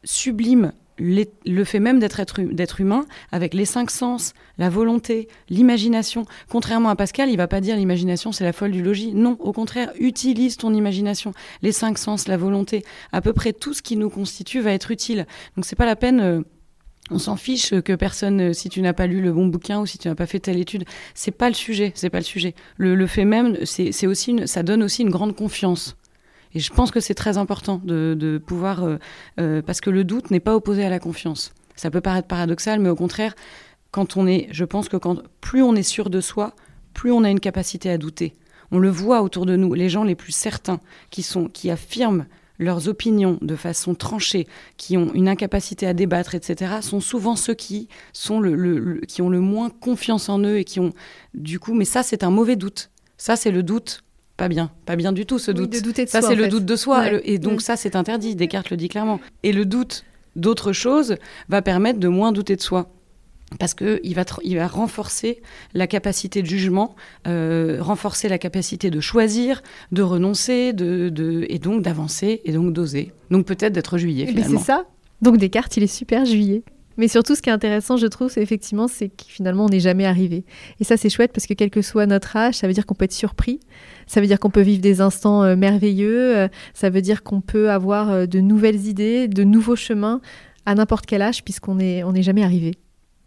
sublimes 0.04 0.72
le 1.00 1.64
fait 1.64 1.80
même 1.80 2.00
d'être 2.00 2.82
humain, 2.82 3.06
avec 3.32 3.54
les 3.54 3.66
cinq 3.66 3.90
sens, 3.90 4.34
la 4.58 4.70
volonté, 4.70 5.30
l'imagination. 5.50 6.26
Contrairement 6.50 6.90
à 6.90 6.96
Pascal, 6.98 7.30
il 7.30 7.38
va 7.38 7.48
pas 7.48 7.62
dire 7.62 7.78
l'imagination 7.78 8.34
c'est 8.34 8.44
la 8.44 8.54
folle 8.54 8.72
du 8.72 8.84
logis. 8.84 9.14
Non, 9.14 9.38
au 9.40 9.54
contraire, 9.54 9.92
utilise 9.98 10.58
ton 10.58 10.74
imagination. 10.74 11.32
Les 11.62 11.72
cinq 11.72 11.98
sens, 11.98 12.28
la 12.28 12.36
volonté, 12.36 12.84
à 13.12 13.22
peu 13.22 13.34
près 13.34 13.54
tout 13.54 13.74
ce 13.74 13.82
qui 13.82 13.96
nous 13.96 14.10
constitue 14.10 14.60
va 14.60 14.74
être 14.74 14.92
utile. 14.92 15.26
Donc 15.56 15.66
c'est 15.66 15.78
pas 15.78 15.86
la 15.86 15.96
peine. 15.96 16.20
Euh, 16.20 16.42
on 17.12 17.20
s'en 17.20 17.36
fiche 17.36 17.80
que 17.82 17.96
personne, 17.96 18.54
si 18.54 18.70
tu 18.70 18.82
n'as 18.82 18.94
pas 18.94 19.08
lu 19.08 19.22
le 19.22 19.32
bon 19.32 19.48
bouquin 19.48 19.80
ou 19.80 19.86
si 19.86 19.98
tu 19.98 20.08
n'as 20.08 20.16
pas 20.16 20.26
fait 20.26 20.40
telle 20.40 20.58
étude, 20.58 20.86
c'est 21.14 21.32
pas 21.32 21.50
le 21.50 21.56
sujet, 21.56 21.92
c'est 21.96 22.10
pas 22.10 22.20
le 22.20 22.24
sujet. 22.24 22.54
Le, 22.78 23.08
fait 23.08 23.26
même, 23.26 23.58
c'est 23.66 24.08
aussi, 24.08 24.32
une, 24.32 24.48
ça 24.48 24.64
donne 24.64 24.84
aussi 24.84 25.02
une 25.02 25.10
grande 25.10 25.36
confiance. 25.36 25.96
Et 26.54 26.60
je 26.60 26.72
pense 26.72 26.92
que 26.92 27.00
c'est 27.00 27.14
très 27.14 27.38
important 27.38 27.80
de, 27.84 28.42
pouvoir, 28.46 28.84
euh, 28.84 28.98
euh, 29.40 29.62
parce 29.62 29.82
que 29.82 29.90
le 29.90 30.04
doute 30.04 30.32
n'est 30.32 30.40
pas 30.40 30.56
opposé 30.56 30.84
à 30.84 30.90
la 30.90 31.00
confiance. 31.00 31.54
Ça 31.76 31.92
peut 31.92 32.02
paraître 32.02 32.28
paradoxal, 32.28 32.80
mais 32.80 32.90
au 32.90 32.96
contraire, 32.96 33.36
quand 33.92 34.18
on 34.18 34.28
est, 34.28 34.48
je 34.52 34.66
pense 34.66 34.90
que 34.90 34.98
quand 34.98 35.22
plus 35.42 35.62
on 35.62 35.76
est 35.76 35.84
sûr 35.84 36.10
de 36.10 36.22
soi, 36.22 36.54
plus 36.94 37.12
on 37.12 37.24
a 37.24 37.30
une 37.30 37.40
capacité 37.40 37.90
à 37.90 37.98
douter. 37.98 38.34
On 38.72 38.80
le 38.80 38.90
voit 38.90 39.22
autour 39.22 39.46
de 39.46 39.56
nous, 39.56 39.74
les 39.74 39.90
gens 39.90 40.04
les 40.04 40.16
plus 40.16 40.32
certains, 40.32 40.80
qui 41.10 41.24
sont, 41.24 41.48
qui 41.48 41.72
affirment 41.72 42.26
leurs 42.60 42.88
opinions 42.88 43.40
de 43.42 43.56
façon 43.56 43.96
tranchée, 43.96 44.48
qui 44.78 44.98
ont 44.98 45.12
une 45.14 45.28
incapacité 45.28 45.88
à 45.88 45.94
débattre, 45.94 46.36
etc., 46.36 46.76
sont 46.82 47.00
souvent 47.00 47.36
ceux 47.36 47.56
qui, 47.56 47.88
sont 48.14 48.40
le, 48.40 49.02
qui 49.08 49.22
ont 49.22 49.30
le 49.30 49.40
moins 49.40 49.70
confiance 49.70 50.30
en 50.30 50.40
eux 50.40 50.58
et 50.58 50.66
qui 50.66 50.80
ont 50.80 50.92
du 51.34 51.60
coup, 51.60 51.74
mais 51.74 51.86
ça 51.86 52.04
c'est 52.04 52.24
un 52.24 52.30
mauvais 52.30 52.56
doute. 52.56 52.92
Ça 53.18 53.36
c'est 53.36 53.52
le 53.52 53.64
doute 53.64 54.04
pas 54.38 54.48
bien, 54.48 54.72
pas 54.86 54.96
bien 54.96 55.12
du 55.12 55.26
tout 55.26 55.38
ce 55.38 55.52
doute. 55.52 55.76
ça 56.08 56.22
c'est 56.22 56.36
le 56.36 56.48
doute 56.48 56.64
de 56.64 56.76
soi 56.78 57.12
et 57.26 57.40
donc 57.40 57.62
ça 57.62 57.76
c'est 57.76 57.96
interdit. 57.98 58.36
Descartes 58.36 58.70
le 58.70 58.78
dit 58.78 58.88
clairement. 58.88 59.20
Et 59.44 59.52
le 59.52 59.66
doute 59.66 60.06
d'autre 60.38 60.72
chose 60.72 61.18
va 61.50 61.62
permettre 61.62 62.00
de 62.00 62.08
moins 62.08 62.32
douter 62.32 62.56
de 62.56 62.62
soi 62.62 62.90
parce 63.58 63.74
qu'il 63.74 64.14
va, 64.14 64.24
il 64.44 64.56
va 64.58 64.68
renforcer 64.68 65.42
la 65.74 65.88
capacité 65.88 66.42
de 66.42 66.48
jugement, 66.48 66.96
euh, 67.28 67.78
renforcer 67.82 68.30
la 68.30 68.38
capacité 68.38 68.92
de 68.92 69.00
choisir, 69.00 69.64
de 69.92 70.02
renoncer, 70.02 70.74
de, 70.74 71.46
et 71.50 71.60
donc 71.60 71.82
d'avancer, 71.82 72.42
et 72.46 72.52
donc 72.52 72.74
d'oser. 72.74 73.12
Donc 73.32 73.46
peut-être 73.46 73.74
d'être 73.74 73.98
juillet. 73.98 74.32
Ben, 74.32 74.46
c'est 74.48 74.58
ça. 74.58 74.86
Donc 75.22 75.38
Descartes, 75.38 75.76
il 75.78 75.84
est 75.84 75.88
super 75.88 76.26
juillet. 76.26 76.64
Mais 76.98 77.08
surtout, 77.08 77.34
ce 77.34 77.42
qui 77.42 77.50
est 77.50 77.54
intéressant, 77.54 77.96
je 77.96 78.08
trouve, 78.08 78.30
c'est 78.30 78.42
effectivement, 78.42 78.90
c'est 78.90 79.08
que 79.08 79.24
finalement, 79.26 79.66
on 79.66 79.70
n'est 79.70 79.80
jamais 79.80 80.06
arrivé. 80.06 80.44
Et 80.82 80.84
ça, 80.84 80.98
c'est 80.98 81.10
chouette 81.10 81.32
parce 81.34 81.48
que 81.48 81.54
quel 81.54 81.70
que 81.70 81.82
soit 81.82 82.06
notre 82.06 82.36
âge, 82.36 82.56
ça 82.56 82.68
veut 82.68 82.74
dire 82.74 82.86
qu'on 82.86 82.94
peut 82.94 83.06
être 83.06 83.14
surpris. 83.14 83.62
Ça 84.06 84.20
veut 84.20 84.28
dire 84.28 84.38
qu'on 84.38 84.50
peut 84.50 84.62
vivre 84.62 84.82
des 84.82 85.00
instants 85.00 85.44
euh, 85.44 85.56
merveilleux. 85.56 86.38
Euh, 86.38 86.48
ça 86.74 86.90
veut 86.90 87.02
dire 87.02 87.24
qu'on 87.24 87.40
peut 87.40 87.72
avoir 87.72 88.28
de 88.28 88.40
nouvelles 88.42 88.88
idées, 88.88 89.30
de 89.30 89.44
nouveaux 89.46 89.78
chemins 89.78 90.20
à 90.66 90.76
n'importe 90.76 91.06
quel 91.06 91.22
âge, 91.22 91.44
puisqu'on 91.46 91.76
n'est 91.76 92.04
on 92.04 92.12
n'est 92.12 92.22
jamais 92.22 92.44
arrivé. 92.44 92.76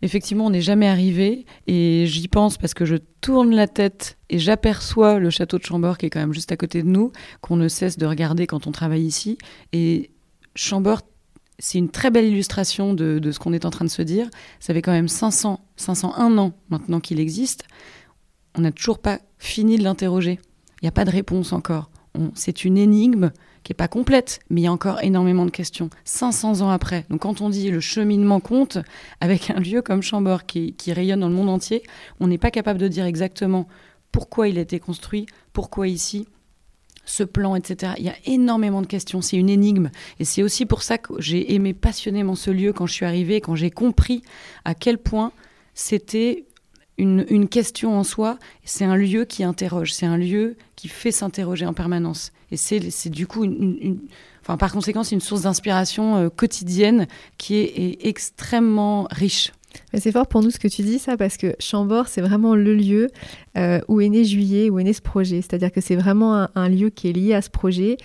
Effectivement, 0.02 0.46
on 0.46 0.50
n'est 0.50 0.60
jamais 0.60 0.88
arrivé 0.88 1.46
et 1.68 2.04
j'y 2.06 2.26
pense 2.26 2.58
parce 2.58 2.74
que 2.74 2.84
je 2.84 2.96
tourne 3.20 3.54
la 3.54 3.68
tête 3.68 4.18
et 4.30 4.38
j'aperçois 4.40 5.20
le 5.20 5.30
château 5.30 5.58
de 5.58 5.64
Chambord 5.64 5.96
qui 5.96 6.06
est 6.06 6.10
quand 6.10 6.18
même 6.18 6.34
juste 6.34 6.50
à 6.50 6.56
côté 6.56 6.82
de 6.82 6.88
nous, 6.88 7.12
qu'on 7.40 7.54
ne 7.54 7.68
cesse 7.68 7.98
de 7.98 8.06
regarder 8.06 8.48
quand 8.48 8.66
on 8.66 8.72
travaille 8.72 9.04
ici. 9.04 9.38
Et 9.72 10.10
Chambord, 10.56 11.02
c'est 11.60 11.78
une 11.78 11.88
très 11.88 12.10
belle 12.10 12.24
illustration 12.24 12.94
de, 12.94 13.20
ce 13.30 13.38
qu'on 13.38 13.52
est 13.52 13.64
en 13.64 13.70
train 13.70 13.84
de 13.84 13.90
se 13.90 14.02
dire. 14.02 14.28
Ça 14.58 14.74
fait 14.74 14.82
quand 14.82 14.90
même 14.90 15.06
500, 15.06 15.60
501 15.76 16.36
ans 16.36 16.52
maintenant 16.68 16.98
qu'il 16.98 17.20
existe. 17.20 17.64
On 18.56 18.62
n'a 18.62 18.72
toujours 18.72 18.98
pas 18.98 19.20
fini 19.38 19.78
de 19.78 19.84
l'interroger. 19.84 20.40
Il 20.80 20.84
n'y 20.84 20.88
a 20.88 20.92
pas 20.92 21.04
de 21.04 21.10
réponse 21.10 21.52
encore. 21.52 21.90
C'est 22.34 22.64
une 22.64 22.76
énigme 22.76 23.30
qui 23.62 23.72
est 23.72 23.74
pas 23.74 23.88
complète, 23.88 24.40
mais 24.50 24.62
il 24.62 24.64
y 24.64 24.66
a 24.66 24.72
encore 24.72 25.02
énormément 25.02 25.44
de 25.44 25.50
questions. 25.50 25.90
500 26.04 26.60
ans 26.60 26.70
après. 26.70 27.04
Donc 27.10 27.22
quand 27.22 27.40
on 27.40 27.48
dit 27.48 27.70
le 27.70 27.80
cheminement 27.80 28.40
compte, 28.40 28.78
avec 29.20 29.50
un 29.50 29.60
lieu 29.60 29.82
comme 29.82 30.02
Chambord 30.02 30.46
qui, 30.46 30.74
rayonne 30.88 31.20
dans 31.20 31.28
le 31.28 31.34
monde 31.34 31.48
entier, 31.48 31.82
on 32.20 32.26
n'est 32.26 32.38
pas 32.38 32.50
capable 32.50 32.78
de 32.78 32.88
dire 32.88 33.04
exactement 33.04 33.68
pourquoi 34.10 34.48
il 34.48 34.58
a 34.58 34.62
été 34.62 34.78
construit, 34.78 35.26
pourquoi 35.52 35.88
ici, 35.88 36.26
ce 37.04 37.22
plan, 37.22 37.56
etc. 37.56 37.92
Il 37.98 38.04
y 38.04 38.08
a 38.08 38.16
énormément 38.26 38.82
de 38.82 38.86
questions, 38.86 39.22
c'est 39.22 39.36
une 39.36 39.48
énigme. 39.48 39.90
Et 40.18 40.24
c'est 40.24 40.42
aussi 40.42 40.66
pour 40.66 40.82
ça 40.82 40.98
que 40.98 41.14
j'ai 41.20 41.54
aimé 41.54 41.72
passionnément 41.72 42.34
ce 42.34 42.50
lieu 42.50 42.72
quand 42.72 42.86
je 42.86 42.92
suis 42.92 43.06
arrivée, 43.06 43.40
quand 43.40 43.54
j'ai 43.54 43.70
compris 43.70 44.22
à 44.64 44.74
quel 44.74 44.98
point 44.98 45.32
c'était 45.74 46.46
une, 46.98 47.48
question 47.48 47.98
en 47.98 48.04
soi. 48.04 48.38
C'est 48.64 48.84
un 48.84 48.96
lieu 48.96 49.24
qui 49.24 49.44
interroge, 49.44 49.92
c'est 49.92 50.06
un 50.06 50.16
lieu 50.16 50.56
qui 50.76 50.88
fait 50.88 51.10
s'interroger 51.10 51.66
en 51.66 51.74
permanence. 51.74 52.32
Et 52.52 52.58
c'est 52.58 53.08
du 53.08 53.26
coup, 53.26 53.46
enfin, 54.42 54.58
par 54.58 54.72
conséquent, 54.72 55.02
c'est 55.02 55.14
une 55.14 55.22
source 55.22 55.42
d'inspiration 55.42 56.16
euh, 56.16 56.28
quotidienne 56.28 57.06
qui 57.38 57.56
est, 57.56 58.06
extrêmement 58.06 59.08
riche. 59.10 59.52
C'est 59.94 60.12
fort 60.12 60.26
pour 60.26 60.42
nous 60.42 60.50
ce 60.50 60.58
que 60.58 60.68
tu 60.68 60.82
dis, 60.82 60.98
ça, 60.98 61.16
parce 61.16 61.38
que 61.38 61.56
Chambord, 61.58 62.06
c'est 62.08 62.20
vraiment 62.20 62.54
le 62.54 62.74
lieu 62.74 63.08
euh, 63.56 63.80
où 63.88 64.02
est 64.02 64.10
né 64.10 64.22
Juillet, 64.22 64.68
où 64.68 64.78
est 64.78 64.84
né 64.84 64.92
ce 64.92 65.00
projet. 65.00 65.36
C'est-à-dire 65.36 65.72
que 65.72 65.80
c'est 65.80 65.96
vraiment 65.96 66.46
un, 66.54 66.68
lieu 66.68 66.90
qui 66.90 67.08
est 67.08 67.12
lié 67.12 67.32
à 67.32 67.40
ce 67.40 67.48
projet 67.48 67.96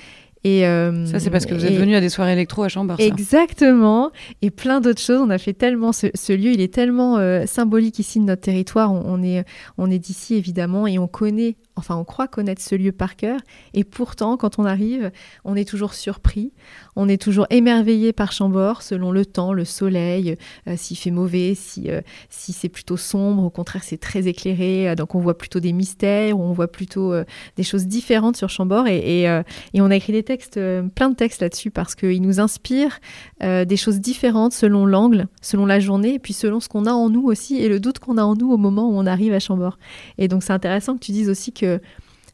et, 0.44 0.65
euh, 0.65 1.06
ça, 1.06 1.20
c'est 1.20 1.29
parce 1.29 1.46
que 1.46 1.53
vous 1.53 1.65
êtes 1.65 1.74
venu 1.74 1.96
à 1.96 2.01
des 2.01 2.10
soirées 2.10 2.34
électro 2.34 2.63
à 2.63 2.70
Chambord. 2.70 3.00
Exactement. 3.00 4.12
Et 4.41 4.51
plein 4.51 4.82
d'autres 4.82 5.01
choses. 5.01 5.20
On 5.22 5.29
a 5.29 5.38
fait 5.38 5.53
tellement. 5.53 5.91
Ce, 5.91 6.34
lieu, 6.34 6.51
il 6.51 6.62
est 6.62 6.74
tellement 6.74 7.17
euh, 7.17 7.46
symbolique 7.46 8.00
ici 8.00 8.20
de 8.20 8.25
notre 8.25 8.41
territoire. 8.41 8.91
On, 8.91 9.24
est, 9.24 9.46
on 9.77 9.89
est 9.89 10.00
d'ici, 10.00 10.36
évidemment, 10.36 10.88
et 10.88 11.00
on 11.00 11.08
connaît 11.08 11.56
enfin 11.77 11.96
on 11.96 12.03
croit 12.03 12.27
connaître 12.27 12.62
ce 12.62 12.74
lieu 12.74 12.91
par 12.91 13.15
cœur, 13.15 13.39
et 13.75 13.84
pourtant 13.84 14.36
quand 14.36 14.58
on 14.58 14.65
arrive, 14.65 15.12
on 15.46 15.56
est 15.56 15.67
toujours 15.67 15.94
surpris, 15.94 16.51
on 16.96 17.08
est 17.08 17.22
toujours 17.22 17.46
émerveillé 17.51 18.13
par 18.13 18.32
Chambord 18.32 18.82
selon 18.82 19.12
le 19.12 19.27
temps, 19.27 19.53
le 19.53 19.63
soleil, 19.63 20.38
euh, 20.67 20.74
s'il 20.75 20.98
fait 20.98 21.12
mauvais, 21.12 21.53
si, 21.56 21.89
si 22.29 22.51
c'est 22.51 22.70
plutôt 22.70 22.98
sombre, 22.98 23.44
au 23.44 23.51
contraire 23.51 23.84
c'est 23.84 24.00
très 24.00 24.27
éclairé, 24.27 24.96
donc 24.96 25.13
on 25.13 25.20
voit 25.20 25.38
plutôt 25.38 25.60
des 25.60 25.72
mystères, 25.72 26.39
on 26.39 26.51
voit 26.51 26.67
plutôt 26.67 27.13
des 27.56 27.63
choses 27.63 27.86
différentes 27.86 28.38
sur 28.38 28.50
Chambord, 28.50 28.88
et, 28.88 29.24
et, 29.24 29.82
on 29.82 29.91
a 29.91 29.96
écrit 29.96 30.13
des 30.13 30.24
textes, 30.27 30.60
plein 30.96 31.10
de 31.10 31.15
textes 31.15 31.41
là-dessus, 31.41 31.72
parce 31.72 31.96
qu'il 31.96 32.22
nous 32.22 32.39
inspire 32.39 33.00
des 33.41 33.77
choses 33.77 34.00
différentes 34.00 34.53
selon 34.53 34.86
l'angle, 34.86 35.27
selon 35.41 35.65
la 35.65 35.79
journée, 35.79 36.19
puis 36.19 36.34
selon 36.34 36.60
ce 36.60 36.69
qu'on 36.69 36.86
a 36.86 36.91
en 36.91 37.10
nous 37.10 37.24
aussi, 37.24 37.57
et 37.57 37.69
le 37.69 37.79
doute 37.79 38.00
qu'on 38.00 38.17
a 38.17 38.24
en 38.24 38.36
nous 38.36 38.51
au 38.51 38.57
moment 38.57 38.89
où 38.89 38.93
on 38.93 39.05
arrive 39.05 39.34
à 39.34 39.39
Chambord. 39.39 39.77
Et 40.17 40.27
donc 40.27 40.43
c'est 40.43 40.53
intéressant 40.53 40.96
que 40.96 41.00
tu 41.00 41.12
dises 41.12 41.29
aussi 41.29 41.51
que 41.51 41.79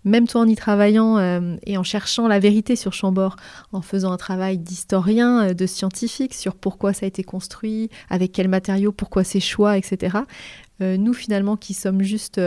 même 0.06 0.28
toi 0.28 0.42
en 0.42 0.48
y 0.48 0.56
travaillant 0.56 1.18
euh, 1.18 1.56
et 1.66 1.78
en 1.78 1.84
cherchant 1.84 2.28
la 2.28 2.40
vérité 2.40 2.76
sur 2.76 2.94
Chambord, 2.94 3.38
en 3.72 3.82
faisant 3.82 4.12
un 4.12 4.18
travail 4.18 4.58
d'historien, 4.58 5.50
euh, 5.50 5.54
de 5.54 5.66
scientifique 5.66 6.34
sur 6.34 6.56
pourquoi 6.56 6.94
ça 6.94 7.06
a 7.06 7.08
été 7.08 7.24
construit, 7.24 7.90
avec 8.10 8.32
quels 8.32 8.50
matériaux, 8.50 8.92
pourquoi 8.92 9.24
ces 9.24 9.40
choix, 9.40 9.78
etc. 9.78 10.18
Euh, 10.82 10.98
nous 10.98 11.14
finalement 11.14 11.56
qui 11.56 11.74
sommes 11.74 12.02
juste 12.02 12.42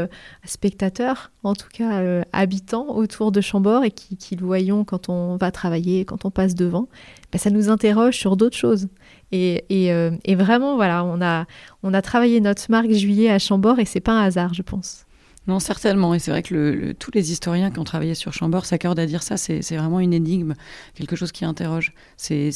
spectateurs, 0.45 1.31
en 1.45 1.55
tout 1.55 1.69
cas 1.73 2.23
habitants 2.33 2.97
autour 2.97 3.31
de 3.31 3.41
Chambord 3.41 3.85
et 3.85 3.91
qui, 3.91 4.37
le 4.37 4.45
voyons 4.45 4.85
quand 4.85 5.09
on 5.09 5.37
va 5.37 5.51
travailler, 5.51 6.05
quand 6.05 6.25
on 6.25 6.31
passe 6.31 6.55
devant, 6.55 6.89
ben, 7.33 7.39
ça 7.39 7.51
nous 7.51 7.71
interroge 7.71 8.17
sur 8.17 8.37
d'autres 8.37 8.57
choses. 8.57 8.89
Et, 9.33 9.65
et, 9.71 10.35
vraiment, 10.35 10.77
voilà, 10.77 11.05
on 11.05 11.21
a, 11.23 11.47
on 11.83 11.95
a 11.95 12.03
travaillé 12.03 12.41
notre 12.41 12.71
marque 12.71 12.91
juillet 12.91 13.31
à 13.31 13.39
Chambord 13.39 13.79
et 13.79 13.85
c'est 13.85 14.01
pas 14.01 14.13
un 14.13 14.25
hasard, 14.25 14.55
je 14.55 14.63
pense. 14.63 15.06
Non, 15.47 15.61
certainement. 15.61 16.13
Et 16.13 16.19
c'est 16.19 16.33
vrai 16.33 16.43
que 16.43 16.93
tous 16.93 17.11
les 17.13 17.31
historiens 17.31 17.71
qui 17.71 17.79
ont 17.79 17.85
travaillé 17.85 18.15
sur 18.15 18.33
Chambord 18.33 18.67
s'accordent 18.67 18.99
à 18.99 19.07
dire 19.07 19.23
ça. 19.23 19.37
C'est 19.37 19.77
vraiment 19.77 20.01
une 20.01 20.13
énigme, 20.13 20.55
quelque 20.95 21.15
chose 21.15 21.31
qui 21.31 21.45
interroge. 21.45 21.93
C'est 22.17 22.51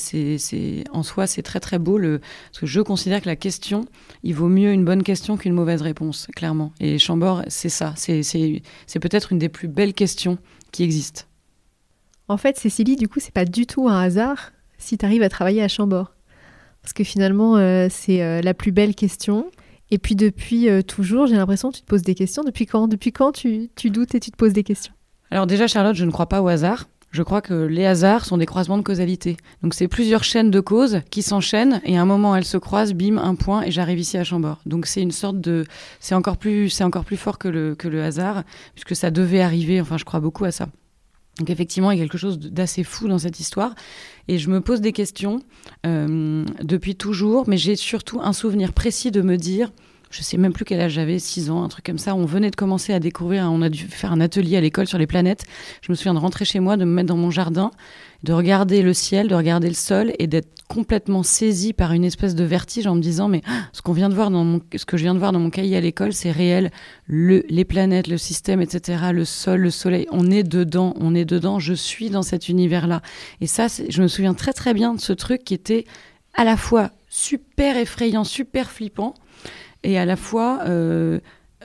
en 0.92 1.02
soi, 1.02 1.26
c'est 1.26 1.42
très 1.42 1.60
très 1.60 1.78
beau. 1.78 1.98
Parce 2.00 2.60
que 2.60 2.66
je 2.66 2.80
considère 2.80 3.20
que 3.20 3.28
la 3.28 3.36
question, 3.36 3.84
il 4.24 4.34
vaut 4.34 4.48
mieux 4.48 4.72
une 4.72 4.84
bonne 4.84 5.04
question 5.04 5.36
qu'une 5.36 5.54
mauvaise 5.54 5.82
réponse, 5.82 6.26
clairement. 6.34 6.72
Et 6.80 6.98
Chambord, 6.98 7.42
c'est 7.48 7.68
ça. 7.68 7.94
C'est 7.96 8.98
peut-être 9.00 9.32
une 9.32 9.38
des 9.38 9.48
plus 9.48 9.68
belles 9.68 9.94
questions 9.94 10.38
qui 10.72 10.82
existent. 10.82 11.22
En 12.28 12.36
fait, 12.36 12.56
Cécilie, 12.56 12.96
du 12.96 13.08
coup, 13.08 13.20
c'est 13.20 13.34
pas 13.34 13.44
du 13.44 13.66
tout 13.66 13.88
un 13.88 14.00
hasard 14.00 14.52
si 14.78 14.98
tu 14.98 15.04
arrives 15.04 15.22
à 15.22 15.28
travailler 15.28 15.62
à 15.62 15.68
Chambord. 15.68 16.12
Parce 16.82 16.92
que 16.92 17.04
finalement, 17.04 17.56
euh, 17.56 17.88
c'est 17.90 18.22
euh, 18.22 18.40
la 18.40 18.54
plus 18.54 18.72
belle 18.72 18.94
question. 18.94 19.50
Et 19.90 19.98
puis 19.98 20.14
depuis 20.14 20.68
euh, 20.68 20.82
toujours, 20.82 21.26
j'ai 21.26 21.36
l'impression 21.36 21.70
que 21.70 21.76
tu 21.76 21.82
te 21.82 21.86
poses 21.86 22.02
des 22.02 22.14
questions. 22.14 22.44
Depuis 22.44 22.66
quand 22.66 22.88
Depuis 22.88 23.12
quand 23.12 23.32
tu, 23.32 23.70
doutes 23.84 24.14
et 24.14 24.20
tu 24.20 24.30
te 24.30 24.36
poses 24.36 24.52
des 24.52 24.62
questions? 24.62 24.92
Alors 25.30 25.46
déjà, 25.46 25.66
Charlotte, 25.66 25.96
je 25.96 26.04
ne 26.04 26.10
crois 26.10 26.28
pas 26.28 26.42
au 26.42 26.48
hasard. 26.48 26.88
Je 27.10 27.24
crois 27.24 27.40
que 27.40 27.54
les 27.54 27.86
hasards 27.86 28.24
sont 28.24 28.36
des 28.36 28.46
croisements 28.46 28.78
de 28.78 28.82
causalité. 28.82 29.36
Donc 29.62 29.74
c'est 29.74 29.88
plusieurs 29.88 30.22
chaînes 30.22 30.52
de 30.52 30.60
causes 30.60 31.00
qui 31.10 31.22
s'enchaînent 31.22 31.80
et 31.84 31.98
à 31.98 32.02
un 32.02 32.04
moment 32.04 32.36
elles 32.36 32.44
se 32.44 32.56
croisent, 32.56 32.94
bim, 32.94 33.18
un 33.18 33.34
point 33.34 33.62
et 33.62 33.72
j'arrive 33.72 33.98
ici 33.98 34.16
à 34.16 34.22
Chambord. 34.22 34.60
Donc 34.64 34.86
c'est 34.86 35.02
une 35.02 35.10
sorte 35.10 35.40
de, 35.40 35.64
c'est 35.98 36.14
encore 36.14 36.36
plus, 36.36 36.70
c'est 36.70 36.84
encore 36.84 37.04
plus 37.04 37.16
fort 37.16 37.38
que 37.38 37.48
le 37.48 37.74
que 37.74 37.88
le 37.88 38.04
hasard 38.04 38.44
puisque 38.74 38.94
ça 38.94 39.10
devait 39.10 39.40
arriver. 39.40 39.80
Enfin, 39.80 39.98
je 39.98 40.04
crois 40.04 40.20
beaucoup 40.20 40.44
à 40.44 40.52
ça. 40.52 40.68
Donc 41.38 41.50
effectivement, 41.50 41.90
il 41.90 41.98
y 41.98 42.00
a 42.00 42.04
quelque 42.04 42.18
chose 42.18 42.38
d'assez 42.38 42.84
fou 42.84 43.08
dans 43.08 43.18
cette 43.18 43.40
histoire. 43.40 43.74
Et 44.28 44.38
je 44.38 44.50
me 44.50 44.60
pose 44.60 44.80
des 44.80 44.92
questions 44.92 45.40
euh, 45.86 46.44
depuis 46.62 46.96
toujours, 46.96 47.48
mais 47.48 47.56
j'ai 47.56 47.76
surtout 47.76 48.20
un 48.20 48.32
souvenir 48.32 48.72
précis 48.72 49.10
de 49.10 49.22
me 49.22 49.36
dire, 49.36 49.72
je 50.10 50.22
sais 50.22 50.36
même 50.36 50.52
plus 50.52 50.64
quel 50.64 50.80
âge 50.80 50.92
j'avais, 50.92 51.18
6 51.18 51.50
ans, 51.50 51.62
un 51.62 51.68
truc 51.68 51.86
comme 51.86 51.98
ça. 51.98 52.16
On 52.16 52.24
venait 52.24 52.50
de 52.50 52.56
commencer 52.56 52.92
à 52.92 52.98
découvrir, 52.98 53.48
on 53.50 53.62
a 53.62 53.68
dû 53.68 53.84
faire 53.84 54.12
un 54.12 54.20
atelier 54.20 54.56
à 54.56 54.60
l'école 54.60 54.88
sur 54.88 54.98
les 54.98 55.06
planètes. 55.06 55.44
Je 55.82 55.92
me 55.92 55.94
souviens 55.94 56.14
de 56.14 56.18
rentrer 56.18 56.44
chez 56.44 56.58
moi, 56.58 56.76
de 56.76 56.84
me 56.84 56.92
mettre 56.92 57.08
dans 57.08 57.16
mon 57.16 57.30
jardin, 57.30 57.70
de 58.24 58.32
regarder 58.32 58.82
le 58.82 58.92
ciel, 58.92 59.28
de 59.28 59.34
regarder 59.36 59.68
le 59.68 59.74
sol 59.74 60.12
et 60.18 60.26
d'être 60.26 60.48
complètement 60.68 61.22
saisi 61.22 61.72
par 61.72 61.92
une 61.92 62.04
espèce 62.04 62.34
de 62.34 62.44
vertige 62.44 62.86
en 62.86 62.94
me 62.94 63.00
disant 63.00 63.28
mais 63.28 63.42
ah, 63.46 63.68
ce 63.72 63.82
qu'on 63.82 63.92
vient 63.92 64.08
de 64.08 64.14
voir 64.14 64.30
dans 64.30 64.44
mon, 64.44 64.60
ce 64.74 64.84
que 64.84 64.96
je 64.96 65.02
viens 65.04 65.14
de 65.14 65.18
voir 65.20 65.32
dans 65.32 65.38
mon 65.38 65.50
cahier 65.50 65.76
à 65.76 65.80
l'école, 65.80 66.12
c'est 66.12 66.32
réel. 66.32 66.70
Le, 67.06 67.44
les 67.48 67.64
planètes, 67.64 68.08
le 68.08 68.18
système, 68.18 68.60
etc. 68.60 69.10
Le 69.12 69.24
sol, 69.24 69.60
le 69.60 69.70
soleil, 69.70 70.06
on 70.10 70.28
est 70.28 70.42
dedans, 70.42 70.94
on 70.98 71.14
est 71.14 71.24
dedans. 71.24 71.60
Je 71.60 71.74
suis 71.74 72.10
dans 72.10 72.22
cet 72.22 72.48
univers-là. 72.48 73.00
Et 73.40 73.46
ça, 73.46 73.68
je 73.68 74.02
me 74.02 74.08
souviens 74.08 74.34
très 74.34 74.52
très 74.52 74.74
bien 74.74 74.94
de 74.94 75.00
ce 75.00 75.12
truc 75.12 75.44
qui 75.44 75.54
était 75.54 75.84
à 76.34 76.44
la 76.44 76.56
fois 76.56 76.90
super 77.08 77.76
effrayant, 77.76 78.24
super 78.24 78.70
flippant, 78.70 79.14
et 79.82 79.98
à 79.98 80.04
la 80.04 80.16
fois 80.16 80.60
euh, 80.66 81.20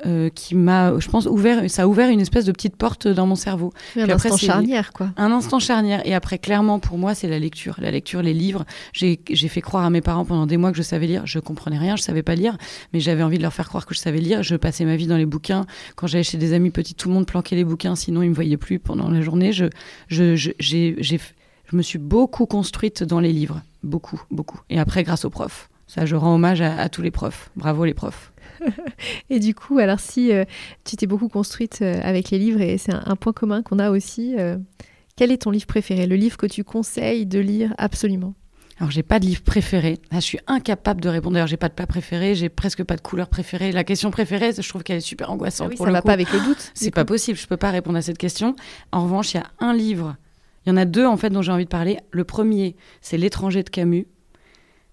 euh, 0.06 0.30
qui 0.30 0.56
m'a, 0.56 1.00
je 1.00 1.08
pense, 1.08 1.26
ouvert, 1.26 1.70
ça 1.70 1.84
a 1.84 1.88
ouvert 1.88 2.10
une 2.10 2.20
espèce 2.20 2.44
de 2.44 2.52
petite 2.52 2.76
porte 2.76 3.08
dans 3.08 3.26
mon 3.26 3.36
cerveau. 3.36 3.72
un 3.96 4.10
instant 4.10 4.36
charnière, 4.36 4.92
quoi. 4.92 5.12
Un 5.16 5.32
instant 5.32 5.60
charnière. 5.60 6.06
Et 6.06 6.14
après, 6.14 6.38
clairement, 6.38 6.80
pour 6.80 6.98
moi, 6.98 7.16
c'est 7.16 7.30
la 7.30 7.40
lecture. 7.40 7.76
La 7.80 7.92
lecture, 7.92 8.22
les 8.22 8.34
livres. 8.34 8.66
J'ai 8.92 9.18
fait 9.48 9.62
croire 9.62 9.86
à 9.86 9.90
mes 9.90 10.02
parents 10.02 10.26
pendant 10.26 10.46
des 10.48 10.58
mois 10.58 10.72
que 10.72 10.78
je 10.78 10.84
savais 10.84 11.08
lire. 11.08 11.26
Je 11.26 11.40
comprenais 11.40 11.78
rien, 11.78 11.96
je 11.96 12.04
savais 12.04 12.24
pas 12.24 12.36
lire, 12.36 12.58
mais 12.94 13.00
j'avais 13.00 13.24
envie 13.24 13.38
de 13.38 13.44
leur 13.44 13.54
faire 13.54 13.70
croire 13.70 13.86
que 13.86 13.96
je 13.96 14.00
savais 14.00 14.20
lire. 14.20 14.44
Je 14.44 14.58
passais 14.58 14.84
ma 14.84 14.98
vie 14.98 15.08
dans 15.08 15.18
les 15.18 15.26
bouquins. 15.26 15.66
Quand 15.96 16.08
j'allais 16.08 16.24
chez 16.24 16.38
des 16.38 16.52
amis 16.52 16.72
petits, 16.72 16.94
tout 16.94 17.08
le 17.08 17.14
monde 17.14 17.26
planquait 17.26 17.56
les 17.56 17.64
bouquins, 17.64 17.96
sinon 17.96 18.22
ils 18.22 18.30
me 18.30 18.36
voyaient 18.36 18.58
plus 18.58 18.80
pendant 18.80 19.10
la 19.10 19.22
journée. 19.22 19.54
Je, 19.54 19.66
je, 20.10 20.36
je, 20.36 20.52
j'ai, 20.60 20.96
je 21.00 21.76
me 21.76 21.82
suis 21.82 22.00
beaucoup 22.00 22.46
construite 22.46 23.02
dans 23.04 23.22
les 23.22 23.32
livres. 23.32 23.62
Beaucoup, 23.82 24.22
beaucoup. 24.30 24.60
Et 24.70 24.78
après, 24.78 25.04
grâce 25.04 25.24
aux 25.24 25.30
profs. 25.30 25.70
Ça, 25.96 26.06
je 26.06 26.18
rends 26.18 26.36
hommage 26.36 26.60
à 26.60 26.90
tous 26.90 27.02
les 27.02 27.10
profs. 27.10 27.52
Bravo 27.56 27.86
les 27.86 27.94
profs. 27.94 28.34
et 29.30 29.40
du 29.40 29.56
coup, 29.56 29.78
alors 29.78 30.02
si 30.02 30.34
euh, 30.34 30.44
tu 30.84 30.98
t'es 30.98 31.08
beaucoup 31.08 31.30
construite 31.30 31.80
euh, 31.82 32.02
avec 32.04 32.32
les 32.32 32.38
livres, 32.38 32.60
et 32.60 32.78
c'est 32.78 32.94
un, 32.94 33.16
point 33.16 33.32
commun 33.32 33.62
qu'on 33.62 33.80
a 33.80 33.90
aussi, 33.90 34.36
euh, 34.38 34.58
quel 35.16 35.32
est 35.32 35.44
ton 35.44 35.52
livre 35.52 35.68
préféré? 35.68 36.06
Le 36.06 36.18
livre 36.18 36.36
que 36.36 36.48
tu 36.48 36.66
conseilles 36.66 37.26
de 37.26 37.40
lire 37.40 37.74
absolument? 37.78 38.34
Alors 38.78 38.92
j'ai 38.92 39.04
pas 39.04 39.22
de 39.22 39.26
livre 39.26 39.42
préféré. 39.42 40.00
je 40.12 40.20
suis 40.20 40.40
incapable 40.48 41.00
de 41.00 41.08
répondre. 41.08 41.36
D'ailleurs, 41.36 41.48
j'ai 41.48 41.56
pas 41.56 41.70
de 41.70 41.74
plat 41.74 41.88
préféré, 41.88 42.36
j'ai 42.36 42.50
presque 42.50 42.84
pas 42.84 42.98
de 42.98 43.02
couleur 43.02 43.30
préférée. 43.30 43.72
La 43.72 43.86
question 43.86 44.12
préférée, 44.12 44.52
je 44.52 44.68
trouve 44.68 44.84
qu'elle 44.84 44.98
est 44.98 45.00
super 45.00 45.32
angoissante. 45.32 45.72
Ah 45.76 45.86
ça 45.86 45.92
va 45.92 46.02
pas 46.02 46.12
avec 46.12 46.30
le 46.34 46.42
doute. 46.42 46.72
C'est 46.74 46.92
pas 46.92 47.06
possible. 47.06 47.40
Je 47.40 47.48
peux 47.48 47.56
pas 47.56 47.72
répondre 47.72 47.98
à 47.98 48.02
cette 48.02 48.18
question. 48.18 48.58
En 48.92 49.06
revanche, 49.06 49.34
il 49.34 49.38
y 49.38 49.40
a 49.40 49.48
un 49.60 49.74
livre. 49.74 50.18
Il 50.66 50.72
y 50.72 50.72
en 50.74 50.78
a 50.78 50.84
deux 50.84 51.06
en 51.06 51.16
fait 51.16 51.30
dont 51.30 51.42
j'ai 51.42 51.54
envie 51.54 51.64
de 51.64 51.70
parler. 51.70 52.00
Le 52.12 52.26
premier, 52.26 52.76
c'est 53.00 53.18
L'étranger 53.18 53.64
de 53.64 53.70
Camus. 53.70 54.08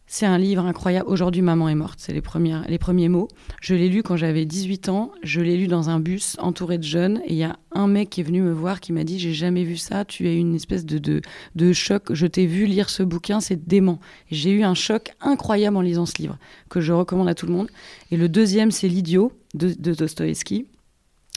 C'est 0.06 0.26
un 0.26 0.36
livre 0.36 0.64
incroyable. 0.66 1.08
Aujourd'hui, 1.08 1.40
maman 1.40 1.68
est 1.68 1.74
morte. 1.74 1.98
C'est 1.98 2.12
les, 2.12 2.22
les 2.68 2.78
premiers 2.78 3.08
mots. 3.08 3.28
Je 3.62 3.74
l'ai 3.74 3.88
lu 3.88 4.02
quand 4.02 4.16
j'avais 4.16 4.44
18 4.44 4.88
ans. 4.90 5.10
Je 5.22 5.40
l'ai 5.40 5.56
lu 5.56 5.68
dans 5.68 5.88
un 5.88 6.00
bus 6.00 6.36
entouré 6.38 6.76
de 6.76 6.82
jeunes. 6.82 7.22
Et 7.24 7.32
il 7.32 7.36
y 7.36 7.44
a 7.44 7.56
un 7.72 7.86
mec 7.86 8.10
qui 8.10 8.20
est 8.20 8.24
venu 8.24 8.42
me 8.42 8.52
voir 8.52 8.80
qui 8.80 8.92
m'a 8.92 9.04
dit 9.04 9.18
J'ai 9.18 9.32
jamais 9.32 9.64
vu 9.64 9.76
ça. 9.76 10.04
Tu 10.04 10.26
as 10.26 10.32
eu 10.32 10.38
une 10.38 10.54
espèce 10.54 10.84
de, 10.84 10.98
de, 10.98 11.22
de 11.54 11.72
choc. 11.72 12.12
Je 12.12 12.26
t'ai 12.26 12.46
vu 12.46 12.66
lire 12.66 12.90
ce 12.90 13.02
bouquin. 13.02 13.40
C'est 13.40 13.66
dément. 13.66 14.00
J'ai 14.30 14.50
eu 14.50 14.64
un 14.64 14.74
choc 14.74 15.12
incroyable 15.20 15.78
en 15.78 15.80
lisant 15.80 16.04
ce 16.04 16.18
livre 16.18 16.38
que 16.68 16.80
je 16.80 16.92
recommande 16.92 17.28
à 17.28 17.34
tout 17.34 17.46
le 17.46 17.52
monde. 17.52 17.68
Et 18.10 18.16
le 18.16 18.28
deuxième, 18.28 18.70
c'est 18.70 18.88
L'idiot 18.88 19.32
de, 19.54 19.72
de 19.72 19.94
Dostoevsky. 19.94 20.66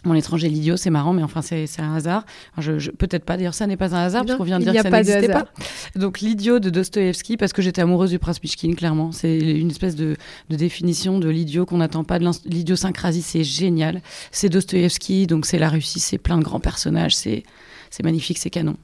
Mon 0.06 0.14
étranger, 0.14 0.50
l'idiot, 0.50 0.78
c'est 0.78 0.90
marrant, 0.90 1.14
mais 1.14 1.24
enfin, 1.24 1.42
c'est 1.42 1.68
un 1.80 1.96
hasard. 1.96 2.26
Je, 2.58 2.92
Peut-être 2.92 3.26
pas, 3.26 3.38
d'ailleurs, 3.38 3.54
ça 3.54 3.68
n'est 3.68 3.78
pas 3.78 3.96
un 3.96 4.06
hasard, 4.06 4.26
parce 4.26 4.38
qu'on 4.38 4.44
vient 4.44 4.60
de 4.60 4.64
dire 4.64 4.74
que 4.74 4.82
ça 4.82 4.90
n'existait 4.90 5.32
pas. 5.32 5.46
Donc, 5.96 6.22
l'idiot 6.22 6.60
de 6.60 6.70
Dostoevsky, 6.70 7.38
parce 7.38 7.54
que 7.54 7.62
j'étais 7.62 7.82
amoureuse 7.82 8.12
du 8.12 8.20
prince 8.20 8.42
Mishkin, 8.42 8.74
clairement. 8.74 9.12
C'est 9.12 9.38
une 9.38 9.72
espèce 9.72 9.96
de, 9.96 10.16
de 10.50 10.56
définition 10.56 11.20
de 11.20 11.30
l'idiot 11.30 11.66
qu'on 11.66 11.78
n'attend 11.78 12.04
pas. 12.04 12.20
de 12.20 12.30
L'idiosyncrasie, 12.46 13.22
c'est 13.22 13.44
génial. 13.44 14.02
C'est 14.32 14.50
Dostoevsky, 14.50 15.28
donc 15.28 15.46
c'est 15.46 15.60
la 15.60 15.70
Russie, 15.70 16.00
c'est 16.00 16.18
plein 16.18 16.38
de 16.38 16.44
grands 16.44 16.60
personnages, 16.60 17.16
c'est 17.16 17.44
magnifique, 18.04 18.38
c'est 18.38 18.50
canon. 18.50 18.78